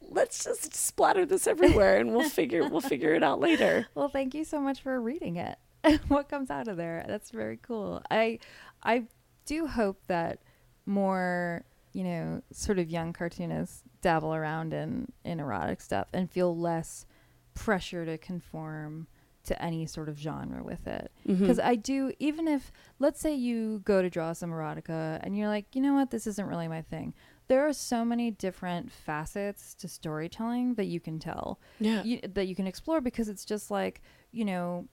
[0.00, 3.86] let's just splatter this everywhere and we'll figure we'll figure it out later.
[3.94, 5.58] Well, thank you so much for reading it.
[6.08, 7.04] what comes out of there?
[7.06, 8.00] That's very cool.
[8.10, 8.38] I
[8.82, 9.04] I
[9.44, 10.38] do hope that
[10.86, 16.56] more, you know, sort of young cartoonists dabble around in in erotic stuff and feel
[16.56, 17.04] less
[17.54, 19.06] pressure to conform
[19.44, 21.40] to any sort of genre with it Mm-hmm.
[21.40, 25.48] because I do even if let's say you go to draw some erotica and you're
[25.48, 27.12] like you know what this isn't really my thing
[27.48, 32.02] there are so many different facets to storytelling that you can tell Yeah.
[32.04, 34.00] you, that you can explore because it's just like
[34.30, 34.86] you know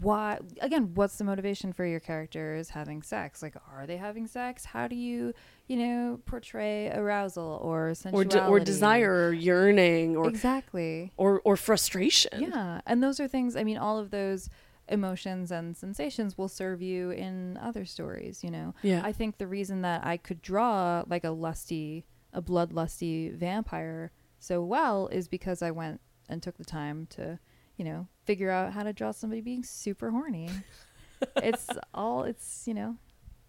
[0.00, 3.42] why again what's the motivation for your characters having sex?
[3.42, 4.64] Like are they having sex?
[4.64, 5.34] How do you
[5.66, 11.12] you know portray arousal or or sensuality de- or desire or yearning or exactly.
[11.16, 12.42] or or frustration.
[12.42, 14.48] yeah and those are things i mean all of those
[14.88, 18.74] emotions and sensations will serve you in other stories you know?
[18.82, 19.00] Yeah.
[19.04, 24.62] i think the reason that i could draw like a lusty a bloodlusty vampire so
[24.62, 27.38] well is because i went and took the time to
[27.76, 30.48] you know figure out how to draw somebody being super horny
[31.36, 32.96] it's all it's you know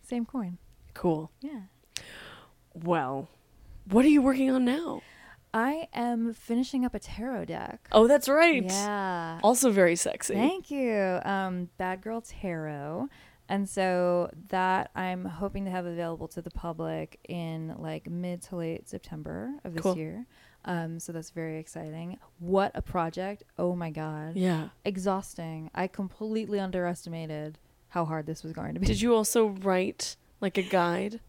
[0.03, 0.57] same coin
[0.93, 1.32] Cool.
[1.41, 1.61] yeah
[2.73, 3.28] Well,
[3.89, 5.01] what are you working on now?
[5.53, 8.63] i am finishing up a tarot deck Oh, that's right.
[8.63, 10.34] yeah Also very sexy.
[10.34, 11.19] Thank you.
[11.23, 13.07] Um, Bad Girl Tarot.
[13.47, 18.55] And so that I'm hoping to have available to the public in like mid to
[18.57, 19.95] late September of this Cool.
[19.97, 20.26] year.
[20.66, 22.18] Um, so that's very exciting.
[22.39, 23.43] What a project.
[23.57, 24.36] Oh my God.
[24.36, 24.70] Yeah.
[24.84, 25.70] Exhausting.
[25.76, 27.57] I completely underestimated
[27.89, 28.88] how hard this was going to be.
[28.88, 31.20] Did you also write like a guide?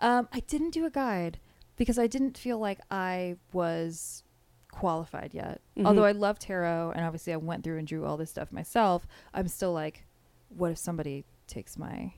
[0.00, 1.38] Um, I didn't do a guide
[1.76, 4.24] because I didn't feel like I was
[4.72, 5.60] qualified yet.
[5.76, 5.86] Mhm.
[5.86, 9.06] Although I love tarot and obviously I went through and drew all this stuff myself,
[9.32, 10.04] I'm still like,
[10.48, 12.14] what if somebody takes my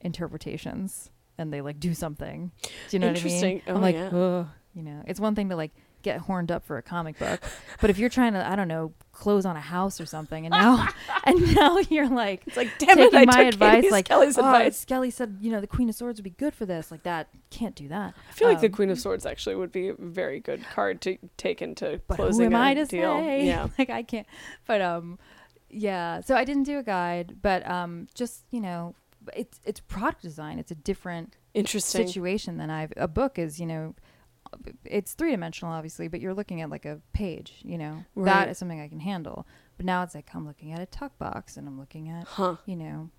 [0.00, 2.52] interpretations and they like do something?
[2.62, 3.62] Do you know what I mean?
[3.66, 4.08] Oh, I'm like, yeah.
[4.08, 5.72] ugh, you know, it's one thing to like
[6.04, 7.40] get horned up for a comic book,
[7.80, 10.52] but if you're trying to, I don't know, close on a house or something, and
[10.52, 10.88] now,
[11.24, 14.06] and now you're like, It's like, damn it, taking I my took advice, Katie like
[14.06, 14.78] Skelly's "Oh, advice.
[14.78, 16.90] Skelly said, you know, the Queen of Swords would be good for this.
[16.92, 18.14] Like that, can't do that.
[18.30, 21.00] I feel like the Um, Queen of Swords actually would be a very good card
[21.02, 23.18] to take into but closing who am a I to deal.
[23.18, 23.44] say?
[23.46, 23.68] Yeah.
[23.78, 24.26] like I can't.
[24.66, 25.18] But um,
[25.70, 26.20] yeah.
[26.20, 28.94] So I didn't do a guide, but um, just you know,
[29.34, 30.58] it's it's product design.
[30.58, 32.06] It's a different Interesting.
[32.06, 32.92] situation than I've.
[32.96, 33.94] A book is you know,
[34.84, 37.54] it's three dimensional obviously, but you're looking at like a page.
[37.64, 38.32] You know, Right.
[38.32, 39.46] that is something I can handle.
[39.76, 42.56] But now it's like I'm looking at a tuck box and I'm looking at Huh.
[42.66, 43.10] you know,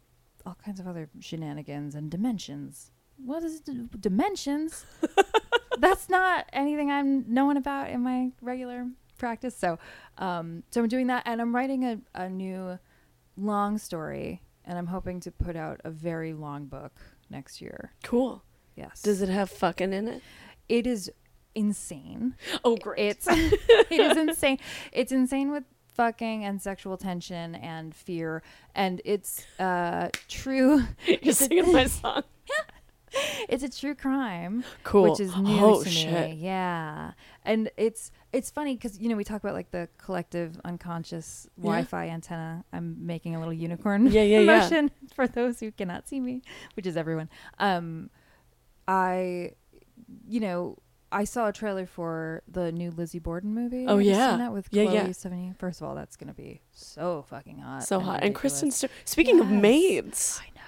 [0.45, 2.91] all kinds of other shenanigans and dimensions.
[3.17, 4.86] What is d- dimensions?
[5.79, 9.55] That's not anything I'm knowing about in my regular practice.
[9.57, 9.77] So,
[10.17, 12.79] um, so I'm doing that, and I'm writing a, a new
[13.38, 16.93] long story, and I'm hoping to put out a very long book
[17.29, 17.91] next year.
[18.03, 18.43] Cool.
[18.75, 19.01] Yes.
[19.01, 20.21] Does it have fucking in it?
[20.69, 21.11] It is
[21.56, 22.36] insane.
[22.64, 22.99] Oh, great.
[22.99, 24.60] It's it is insane.
[24.91, 25.64] It's insane with
[25.95, 28.43] fucking and sexual tension and fear,
[28.76, 30.84] and it's uh true.
[31.08, 32.24] You're it's a- singing my song.
[33.47, 35.03] it's a true crime Cool.
[35.12, 36.32] which is new Oh, to shit.
[36.32, 37.12] me yeah
[37.45, 41.62] and it's it's funny because you know we talk about like the collective unconscious Yeah.
[41.64, 44.60] wi-fi antenna i'm making a little unicorn Yeah, yeah, yeah.
[44.60, 46.41] motion for those who cannot see me
[46.74, 48.10] which is everyone um
[48.86, 49.51] i
[50.28, 50.78] you know
[51.16, 53.86] I saw a trailer for the new Lizzie Borden movie.
[53.88, 54.32] Oh, Have you yeah.
[54.32, 55.07] seen that with Yeah, Chloe yeah.
[55.07, 55.57] Sevigny?
[55.57, 58.22] First of all, that's gonna be so fucking hot, So hot.
[58.24, 58.70] And Kristen.
[58.70, 58.91] Stewart.
[59.05, 60.41] Speaking of maids.
[60.43, 60.61] I know.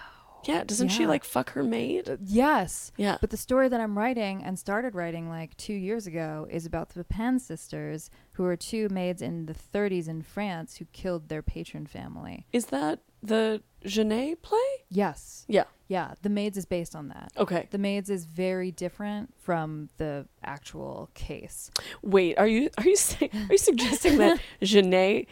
[0.46, 2.18] Yeah, doesn't she like fuck her maid?
[2.24, 2.94] Yes.
[2.96, 3.18] Yeah.
[3.20, 6.90] But the story that I'm writing and started writing like two years ago is about
[6.90, 11.42] the Papin sisters, who were two maids in the 30s in France who killed their
[11.42, 12.48] patron family.
[12.54, 14.58] Is that the Genet play?
[14.90, 15.44] Yes.
[15.50, 15.66] Yeah.
[15.88, 16.14] Yeah.
[16.22, 17.32] The Maids is based on that.
[17.38, 17.68] Okay.
[17.72, 21.72] The Maids is very different from the actual case.
[22.02, 25.28] Wait, are you are you saying are you suggesting that Genet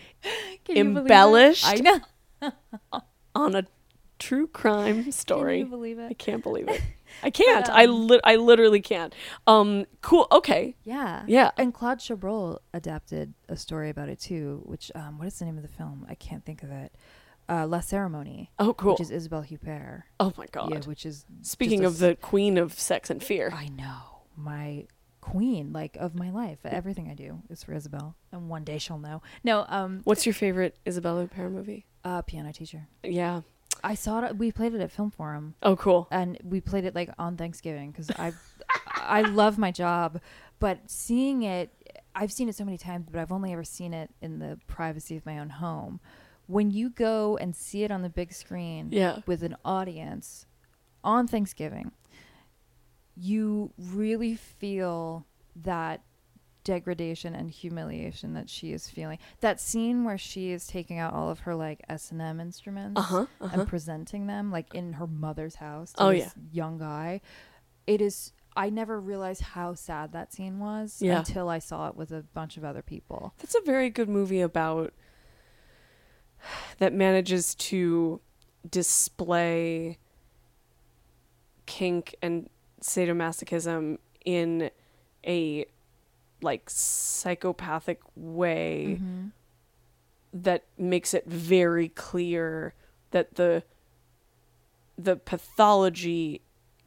[0.63, 1.01] Can you believe it?
[1.01, 2.51] embellished I know.
[3.35, 3.65] on a
[4.19, 5.57] true crime story?
[5.59, 6.81] Can you believe I can't believe it.
[7.23, 7.69] I can't.
[7.69, 9.13] I li- I literally can't.
[9.47, 10.27] Um cool.
[10.31, 10.75] Okay.
[10.83, 11.23] Yeah.
[11.27, 11.51] Yeah.
[11.57, 15.57] And Claude Chabrol adapted a story about it too, which um what is the name
[15.57, 16.05] of the film?
[16.09, 16.93] I can't think of it.
[17.47, 18.47] Uh La Cérémonie.
[18.59, 18.91] Oh cool.
[18.93, 20.03] Which is Isabelle Huppert.
[20.19, 20.71] oh my god.
[20.71, 23.51] Yeah, which is Speaking of the queen of sex and fear.
[23.53, 24.87] I know my
[25.21, 26.59] queen, like of my life.
[26.65, 29.21] Everything I do is for Isabelle, and one day she'll know.
[29.43, 31.85] No, um, What's your favorite Isabella Huppert movie?
[32.03, 32.87] uh, piano teacher.
[33.03, 33.41] Yeah.
[33.83, 34.37] I saw it.
[34.37, 36.07] We played it at Film Forum, Oh cool.
[36.11, 38.33] and we played it like on Thanksgiving because I,
[38.95, 40.19] I love my job,
[40.59, 41.69] but seeing it,
[42.15, 45.17] I've seen it so many times, but I've only ever seen it in the privacy
[45.17, 45.99] of my own home.
[46.47, 49.19] When you go and see it on the big screen, Yeah.
[49.25, 50.45] with an audience
[51.03, 51.91] on Thanksgiving,
[53.15, 55.25] you really feel
[55.55, 56.01] that
[56.63, 59.19] degradation and humiliation that she is feeling.
[59.39, 62.99] That scene where she is taking out all of her like S and M instruments
[62.99, 63.59] Uh-huh, uh-huh.
[63.59, 66.41] and presenting them like in her mother's house to Oh, this yeah.
[66.51, 67.21] young guy.
[67.87, 68.33] It is.
[68.57, 71.19] I never realized how sad that scene was Yeah.
[71.19, 73.33] until I saw it with a bunch of other people.
[73.37, 74.93] That's a very good movie about
[76.79, 78.19] that manages to
[78.69, 79.97] display
[81.65, 82.49] kink and
[82.81, 84.69] sadomasochism in
[85.25, 85.65] a
[86.41, 88.99] like psychopathic way
[90.33, 92.73] that makes it very clear
[93.11, 93.63] that the
[94.97, 96.41] the pathology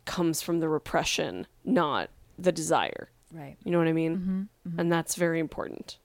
[0.04, 3.10] comes from the repression not the desire.
[3.32, 3.56] Right.
[3.62, 4.48] you know what i mean?
[4.66, 4.80] Mm-hmm.
[4.80, 5.98] and that's very important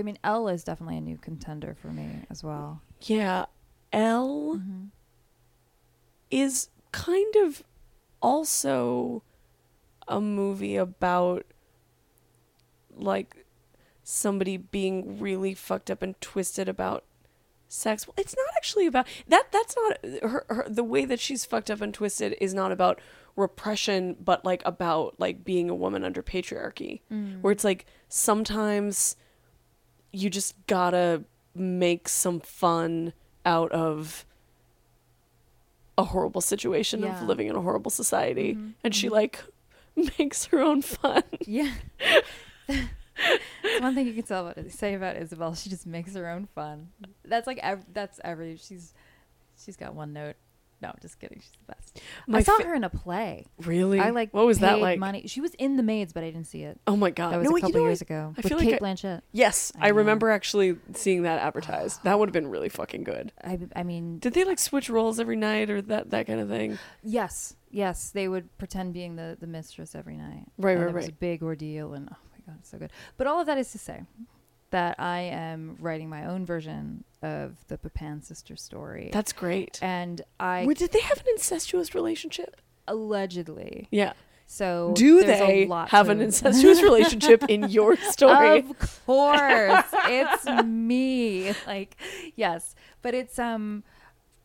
[0.00, 2.80] I mean, Elle is definitely a new contender for me as well.
[3.02, 3.46] Yeah,
[3.92, 4.84] Elle Mm-hmm.
[6.30, 7.62] is kind of
[8.20, 9.22] also
[10.08, 11.44] a movie about
[12.94, 13.44] like
[14.02, 17.04] somebody being really fucked up and twisted about
[17.68, 18.06] sex.
[18.06, 19.46] Well, it's not actually about that.
[19.52, 20.66] That's not her, her.
[20.68, 23.00] The way that she's fucked up and twisted is not about
[23.36, 27.00] repression, but like about like being a woman under patriarchy,
[27.40, 29.16] where it's like sometimes
[30.12, 33.12] you just gotta make some fun
[33.44, 34.24] out of
[35.98, 37.08] a horrible situation Yeah.
[37.08, 37.22] Mm-hmm.
[37.22, 39.42] of living in a horrible society and she like
[40.18, 41.72] makes her own fun Yeah.
[43.80, 45.54] One thing you can tell about say about Isabelle.
[45.54, 46.88] She just makes her own fun.
[47.24, 48.94] That's like ev- that's every she's
[49.62, 50.36] she's got one note.
[50.82, 51.38] No, I'm just kidding.
[51.40, 52.00] She's the best.
[52.26, 53.46] My I saw fa- her in a play.
[53.58, 55.26] really I like what was that like Money.
[55.28, 56.80] She was in The Maids, but I didn't see it.
[56.86, 58.46] oh my god That was no, a you couple know, years I- ago I with
[58.48, 59.20] feel Kate like I- Blanchett.
[59.32, 63.32] yes I I, remember actually seeing that advertised that would have been really fucking good
[63.44, 66.48] I I mean, did they like switch roles every night or that that kind of
[66.48, 70.46] thing yes, yes, they would pretend being the the mistress every night.
[70.58, 72.90] Right, and right, It was a big ordeal, and oh my god, it's so good.
[73.16, 74.02] But all of that is to say
[74.72, 79.08] that I am writing my own version of the Papin sister story.
[79.12, 83.86] that's great and I Wait, did they have an incestuous relationship allegedly.
[83.90, 84.12] yeah
[84.46, 91.52] So do they have an incestuous relationship in your story Of course, it's me.
[91.66, 91.96] Like,
[92.36, 93.84] yes, but it's um,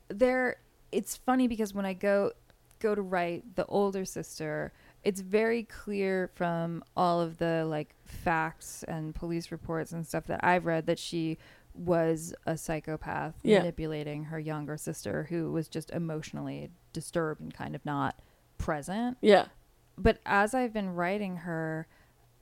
[0.07, 0.57] there.
[0.91, 2.32] It's funny because when I go
[2.80, 4.71] go to write the older sister,
[5.03, 10.41] it's very clear from all of the like facts and police reports and stuff that
[10.43, 11.37] I've read that she
[11.73, 13.59] was a psychopath Yeah.
[13.59, 18.19] manipulating her younger sister who was just emotionally disturbed and kind of not
[18.57, 19.45] present yeah
[19.99, 21.87] but as I've been writing her,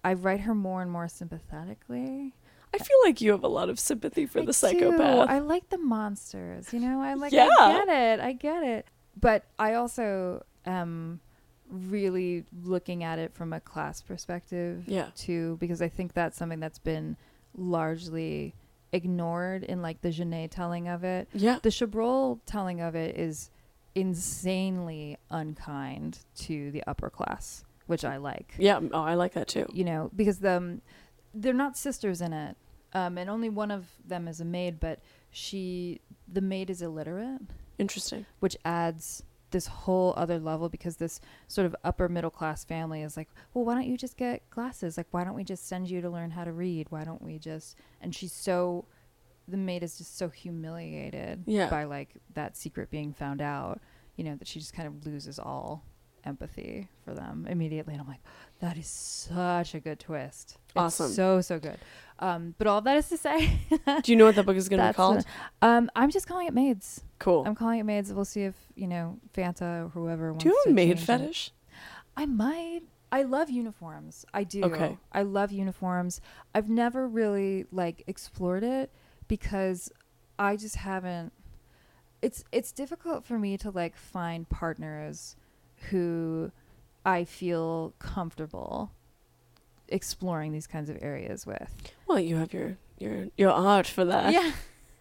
[0.03, 2.33] I write her more and more sympathetically.
[2.73, 4.53] I feel like you have a lot of sympathy for I the do.
[4.53, 5.29] psychopath.
[5.29, 6.99] I like the monsters, you know.
[7.01, 7.31] I like.
[7.31, 7.47] Yeah.
[7.57, 8.19] I get it.
[8.19, 8.87] I get it.
[9.17, 11.21] But I also am
[11.69, 14.83] really looking at it from a class perspective.
[14.87, 15.07] Yeah.
[15.15, 17.17] Too, because I think that's something that's been
[17.57, 18.53] largely
[18.91, 21.27] ignored in like the Genet telling of it.
[21.33, 21.59] yeah.
[21.61, 23.49] The Chabrol telling of it is
[23.95, 28.53] insanely unkind to the upper class, which I like.
[28.57, 28.79] Yeah.
[28.91, 29.65] Oh, I like that too.
[29.73, 30.81] You know, because the um,
[31.33, 32.55] they're not sisters in it,
[32.93, 34.99] um, and only one of them is a maid, but
[35.31, 35.99] she,
[36.31, 37.41] the maid, is illiterate,
[37.77, 38.25] Interesting.
[38.39, 39.23] which adds
[39.55, 43.63] this whole other level because this sort of upper middle class family is like, well,
[43.63, 44.97] why don't you just get glasses?
[44.97, 46.87] Like, why don't we just send you to learn how to read?
[46.89, 47.77] Why don't we just?
[48.01, 48.83] And she's so,
[49.47, 51.69] the maid is just so humiliated Yeah.
[51.69, 53.79] by like that secret being found out,
[54.17, 55.85] you know, that she just kind of loses all
[56.25, 57.93] empathy for them immediately.
[57.93, 58.23] And I'm like,
[58.59, 60.57] that is such a good twist.
[60.75, 61.11] It's Awesome.
[61.11, 61.77] so so good.
[62.19, 63.59] Um, but all that is to say,
[64.03, 65.25] Do you know what that book is going to be called?
[65.61, 67.03] a- um, I'm just calling it Maids.
[67.19, 67.43] cool.
[67.45, 68.13] I'm calling it Maids.
[68.13, 70.87] We'll see if you know Fanta or whoever wants Do you have to a maid
[70.97, 71.05] change it.
[71.05, 71.51] fetish?
[72.15, 72.81] I might.
[73.11, 74.25] I love uniforms.
[74.33, 74.63] I do.
[74.63, 74.97] Okay.
[75.11, 76.21] I love uniforms.
[76.53, 78.91] I've never really like explored it
[79.27, 79.91] because
[80.39, 81.31] I just haven't
[82.21, 85.35] it's it's difficult for me to like find partners
[85.89, 86.51] who
[87.05, 88.91] I feel comfortable
[89.89, 91.69] exploring these kinds of areas with.
[92.07, 94.33] Well, you have your your your art for that.
[94.33, 94.51] yeah.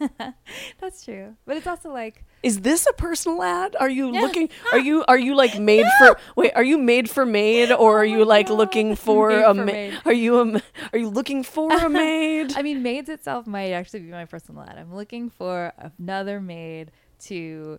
[0.81, 1.37] That's true.
[1.47, 3.77] But it's also like Is this a personal ad?
[3.79, 4.21] Are you Yeah.
[4.23, 4.49] looking?
[4.73, 6.17] Are you are you like made for?
[6.37, 8.59] Wait, are you made for maid, or oh are Oh you like God.
[8.59, 9.75] looking for Made a for maid?
[9.93, 9.99] maid.
[10.05, 10.63] Are you a?
[10.93, 12.53] Are you looking for a maid?
[12.57, 14.77] I mean, maids itself might actually be my personal ad.
[14.77, 16.91] I'm looking for another maid
[17.31, 17.79] to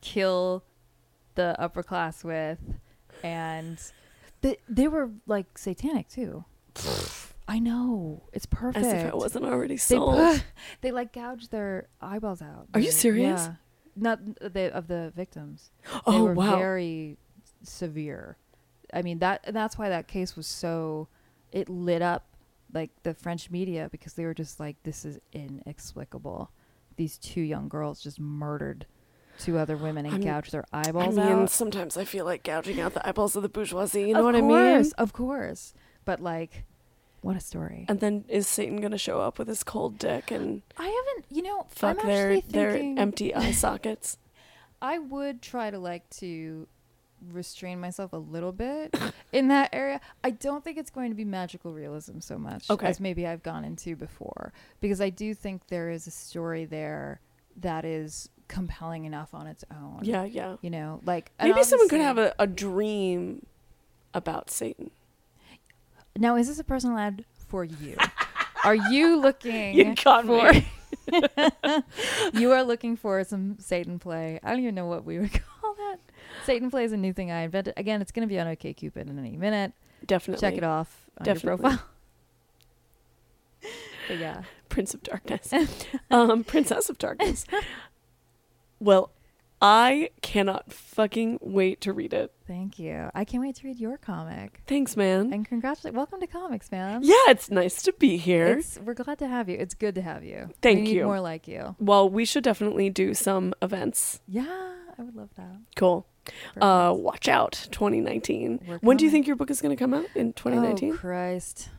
[0.00, 0.62] kill
[1.34, 2.58] the upper class with,
[3.24, 3.78] and
[4.40, 6.44] they they were like satanic too.
[7.50, 8.84] I know it's perfect.
[8.84, 10.16] As if it wasn't already They, sold.
[10.16, 10.44] put-
[10.82, 12.68] they like gouged their eyeballs out.
[12.74, 13.40] Are you serious?
[13.46, 13.54] Yeah,
[13.96, 15.70] not the of the victims.
[15.84, 16.56] they Oh, were wow.
[16.56, 17.16] very
[17.62, 18.36] severe.
[18.92, 21.08] I mean that that's why that case was so
[21.52, 22.24] it lit up
[22.72, 26.50] like the French media because they were just like this is inexplicable.
[26.96, 28.86] These two young girls just murdered
[29.38, 31.50] two other women and I'm- gouged their I eyeballs mean, out.
[31.50, 34.02] sometimes I feel like gouging out the eyeballs of the bourgeoisie.
[34.08, 34.90] You know of what I mean?
[34.98, 35.74] Of course.
[36.04, 36.64] But like
[37.20, 37.84] What a story.
[37.88, 41.42] And then is Satan gonna show up with his cold dick and I haven't, you
[41.42, 44.18] know, fuck I'm their their empty eye sockets?
[44.82, 46.68] I would try to like to
[47.32, 48.96] restrain myself a little bit
[49.32, 50.00] in that area.
[50.22, 52.86] I don't think it's going to be magical realism so much Okay.
[52.86, 57.20] as maybe I've gone into before because I do think there is a story there
[57.56, 60.00] that is compelling enough on its own.
[60.02, 60.56] Yeah, yeah.
[60.62, 63.46] You know, like Maybe someone could have a, a dream
[64.14, 64.90] about Satan.
[66.16, 67.96] Now, is this a personal ad for you?
[68.64, 70.66] Are you looking You got for me.
[72.34, 74.40] You are looking for some Satan play.
[74.42, 75.98] I don't even know what we would call that.
[76.44, 77.74] Satan play is a new thing I invented.
[77.76, 79.72] Again, it's going to be on OKCupid in any minute.
[80.06, 80.40] Definitely.
[80.40, 81.62] Check it off on your Definitely.
[81.62, 81.86] profile.
[84.08, 84.42] but yeah.
[84.68, 85.52] Prince of Darkness.
[86.10, 87.46] um, Princess of Darkness.
[88.80, 89.12] Well,
[89.60, 92.32] I cannot fucking wait to read it.
[92.46, 93.10] Thank you.
[93.14, 94.62] I can't wait to read your comic.
[94.66, 95.32] Thanks, man.
[95.32, 95.96] And congratulations.
[95.96, 97.00] Welcome to Comics, man.
[97.02, 98.58] yeah, it's nice to be here.
[98.58, 99.56] It's, we're glad to have you.
[99.58, 100.50] It's good to have you.
[100.62, 101.04] Thank we you.
[101.04, 101.74] More like you.
[101.80, 104.20] well, we should definitely do some events.
[104.28, 104.46] Yeah,
[104.96, 105.56] I would love that.
[105.74, 106.06] Cool.
[106.60, 108.78] Uh, watch out, 2019.
[108.80, 110.92] When do you think your book is going to come out in 2019?
[110.92, 111.70] Oh, Christ.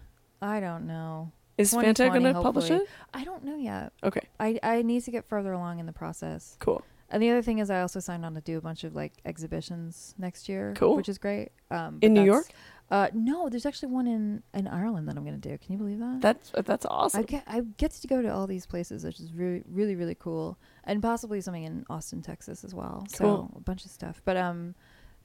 [0.42, 1.32] I don't know.
[1.60, 2.84] Is Fanta going to publish it?
[3.14, 3.92] I don't know yet.
[4.04, 6.56] Okay, I, I need to get further along in the process.
[6.60, 6.82] cool.
[7.12, 9.14] And the other thing is, I also signed on to do a bunch of like
[9.26, 10.96] exhibitions next year, Cool.
[10.96, 11.50] which is great.
[11.72, 12.46] Um, In New York?
[12.92, 15.58] Uh, no, there's actually one in in Ireland that I'm going to do.
[15.58, 16.22] Can you believe that?
[16.22, 17.20] That's that's awesome.
[17.22, 20.16] I get I get to go to all these places, which is really really really
[20.16, 23.06] cool, and possibly something in Austin, Texas as well.
[23.10, 23.54] So Cool.
[23.58, 24.22] a bunch of stuff.
[24.26, 24.76] But um,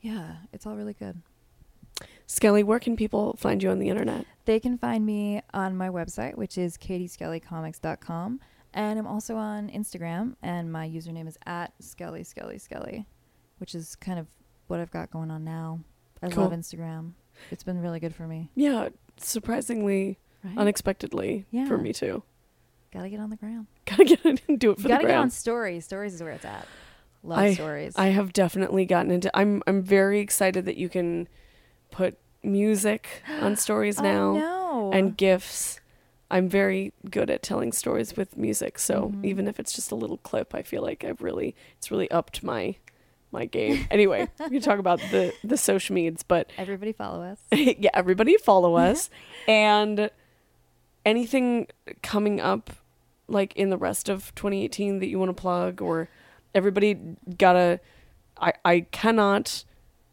[0.00, 1.20] yeah, it's all really good.
[2.26, 4.24] Skelly, where can people find you on the internet?
[4.46, 8.40] They can find me on my website, which is katieskellycomics.com.
[8.72, 13.06] And I'm also on Instagram, and my username is at Skelly Skelly Skelly,
[13.58, 14.26] which is kind of
[14.66, 15.80] what I've got going on now.
[16.22, 16.44] I Cool.
[16.44, 17.12] love Instagram.
[17.52, 18.50] It's been really good for me.
[18.56, 20.58] Yeah, surprisingly, Right?
[20.58, 21.66] unexpectedly Yeah.
[21.66, 22.22] for me too.
[22.92, 23.66] Gotta get on the ground.
[23.86, 25.84] Gotta get and do it for You gotta the get on stories.
[25.84, 26.66] Stories is where it's at.
[27.22, 27.94] Love I, stories.
[27.96, 29.30] I have definitely gotten into.
[29.36, 31.28] I'm I'm very excited that you can
[31.94, 34.92] put music on stories now Oh, no.
[34.92, 35.80] and gifs.
[36.30, 39.24] I'm very good at telling stories with music, so Mhm.
[39.24, 42.42] even if it's just a little clip, I feel like I've really it's really upped
[42.42, 42.76] my
[43.30, 43.86] my game.
[43.90, 47.38] Anyway, we can talk about the the social meds, but Everybody follow us.
[47.52, 49.10] yeah, everybody follow us.
[49.46, 50.10] and
[51.04, 51.66] anything
[52.02, 52.70] coming up
[53.28, 56.08] like in the rest of 2018 that you want to plug or
[56.54, 56.94] everybody
[57.38, 57.80] gotta
[58.40, 59.64] I I cannot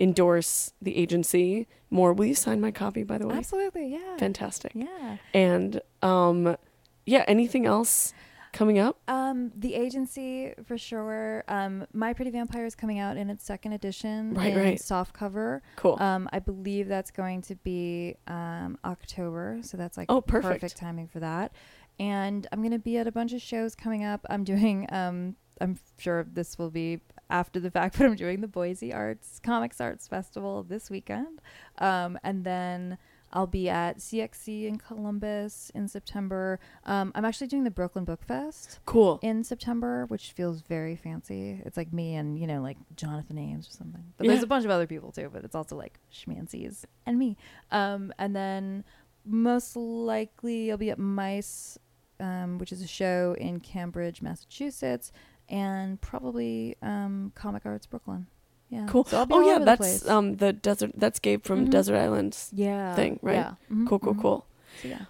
[0.01, 2.11] endorse the agency more.
[2.13, 3.35] Will you sign my copy by the way?
[3.35, 4.17] Absolutely, yeah.
[4.17, 4.71] Fantastic.
[4.75, 5.17] Yeah.
[5.33, 6.57] And um
[7.05, 8.13] yeah, anything else
[8.53, 8.97] coming up?
[9.07, 11.43] Um, the agency for sure.
[11.47, 14.79] Um, My Pretty Vampire is coming out in its second edition, Right, in right.
[14.79, 15.61] soft cover.
[15.77, 15.95] Cool.
[16.01, 20.61] Um, I believe that's going to be um October, so that's like Oh, perfect.
[20.61, 21.53] perfect timing for that.
[21.99, 24.25] And I'm gonna be at a bunch of shows coming up.
[24.29, 26.99] I'm doing um, I'm sure this will be
[27.31, 31.41] after the fact, but I'm doing the Boise Arts Comics Arts Festival this weekend.
[31.79, 32.97] Um, and then
[33.33, 36.59] I'll be at CXC in Columbus in September.
[36.85, 39.19] Um, I'm actually doing the Brooklyn Book Fest cool.
[39.21, 41.61] in September, which feels very fancy.
[41.65, 44.03] It's like me and you know like Jonathan Ames or something.
[44.17, 44.33] But Yeah.
[44.33, 45.29] there's a bunch of other people too.
[45.31, 47.37] But it's also like schmancies and me.
[47.71, 48.83] Um, and then
[49.25, 51.77] most likely I'll be at Mice,
[52.19, 55.13] um, which is a show in Cambridge, Massachusetts,
[55.51, 58.25] and probably um, Comic Arts Brooklyn.
[58.69, 58.85] Yeah.
[58.87, 59.03] Cool.
[59.03, 60.07] So I'll be oh yeah, the that's place.
[60.07, 61.71] um the desert that's Gabe from Mhm.
[61.71, 63.35] Desert Islands yeah thing, right?
[63.35, 63.53] Yeah.
[63.71, 64.21] Mhm, Cool, cool, mhm.
[64.21, 64.45] cool.
[64.81, 65.05] So yeah.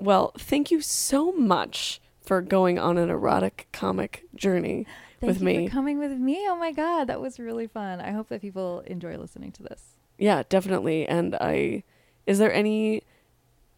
[0.00, 4.86] Well, thank you so much for going on an erotic comic journey
[5.20, 5.66] Thank with you me.
[5.68, 6.38] for coming with me.
[6.48, 8.00] Oh my god, that was really fun.
[8.00, 9.96] I hope that people enjoy listening to this.
[10.18, 11.06] yeah, definitely.
[11.06, 11.82] And I,
[12.26, 13.02] is there any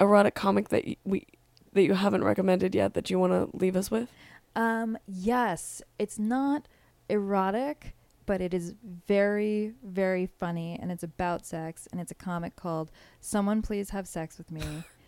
[0.01, 1.27] erotic comic that y- we
[1.73, 4.09] that you haven't recommended yet that you want to leave us with?
[4.57, 6.69] Um, yes, it's not
[7.09, 7.95] erotic,
[8.27, 8.75] but it is
[9.07, 12.91] very, very funny, and it's about sex, and it's a comic called
[13.21, 14.63] "Someone Please Have Sex with Me"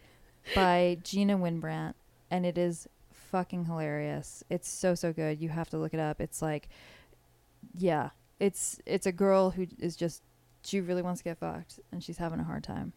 [0.54, 1.94] by Gina Wynbrandt,
[2.30, 4.44] and it is fucking hilarious.
[4.50, 5.40] It's so so good.
[5.40, 6.20] You have to look it up.
[6.20, 6.68] It's like,
[7.76, 10.22] yeah, it's it's a girl who is just
[10.64, 12.92] she really wants to get fucked, and she's having a hard time.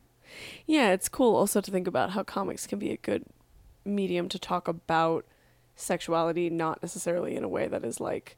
[0.65, 3.25] Yeah, it's cool also to think about how comics can be a good
[3.85, 5.25] medium to talk about
[5.79, 8.37] sexuality, not necessarily in a way that is like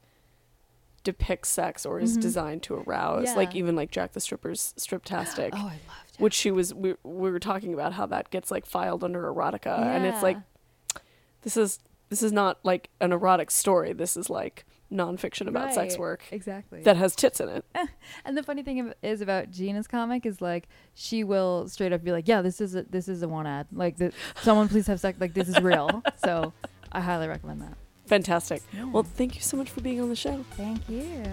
[1.04, 2.20] depicts sex or is Mhm.
[2.22, 3.34] designed to arouse.
[3.34, 5.50] Like even like Jacq the Stripper's Striptastic.
[5.54, 5.78] Oh, I loved
[6.14, 6.20] it.
[6.20, 9.76] which she was we, we were talking about how that gets like filed under erotica
[9.78, 10.36] and it's like
[11.42, 13.92] this is This is not like an erotic story.
[13.94, 16.82] This is like nonfiction about sex work Exactly.
[16.82, 17.64] that has tits in it.
[18.26, 22.12] and the funny thing is about Gina's comic is like she will straight up be
[22.12, 23.66] like, "Yeah, this is a this is a one ad.
[23.72, 24.12] Like, the,
[24.42, 25.18] someone please have sex.
[25.18, 26.52] Like, this is real." so,
[26.92, 27.76] I highly recommend that.
[28.06, 28.62] Fantastic.
[28.92, 30.44] Well, thank you so much for being on the show.
[30.56, 31.24] Thank you.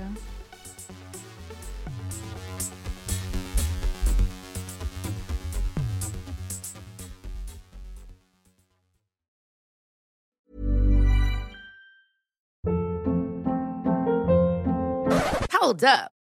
[15.52, 16.12] Hold up.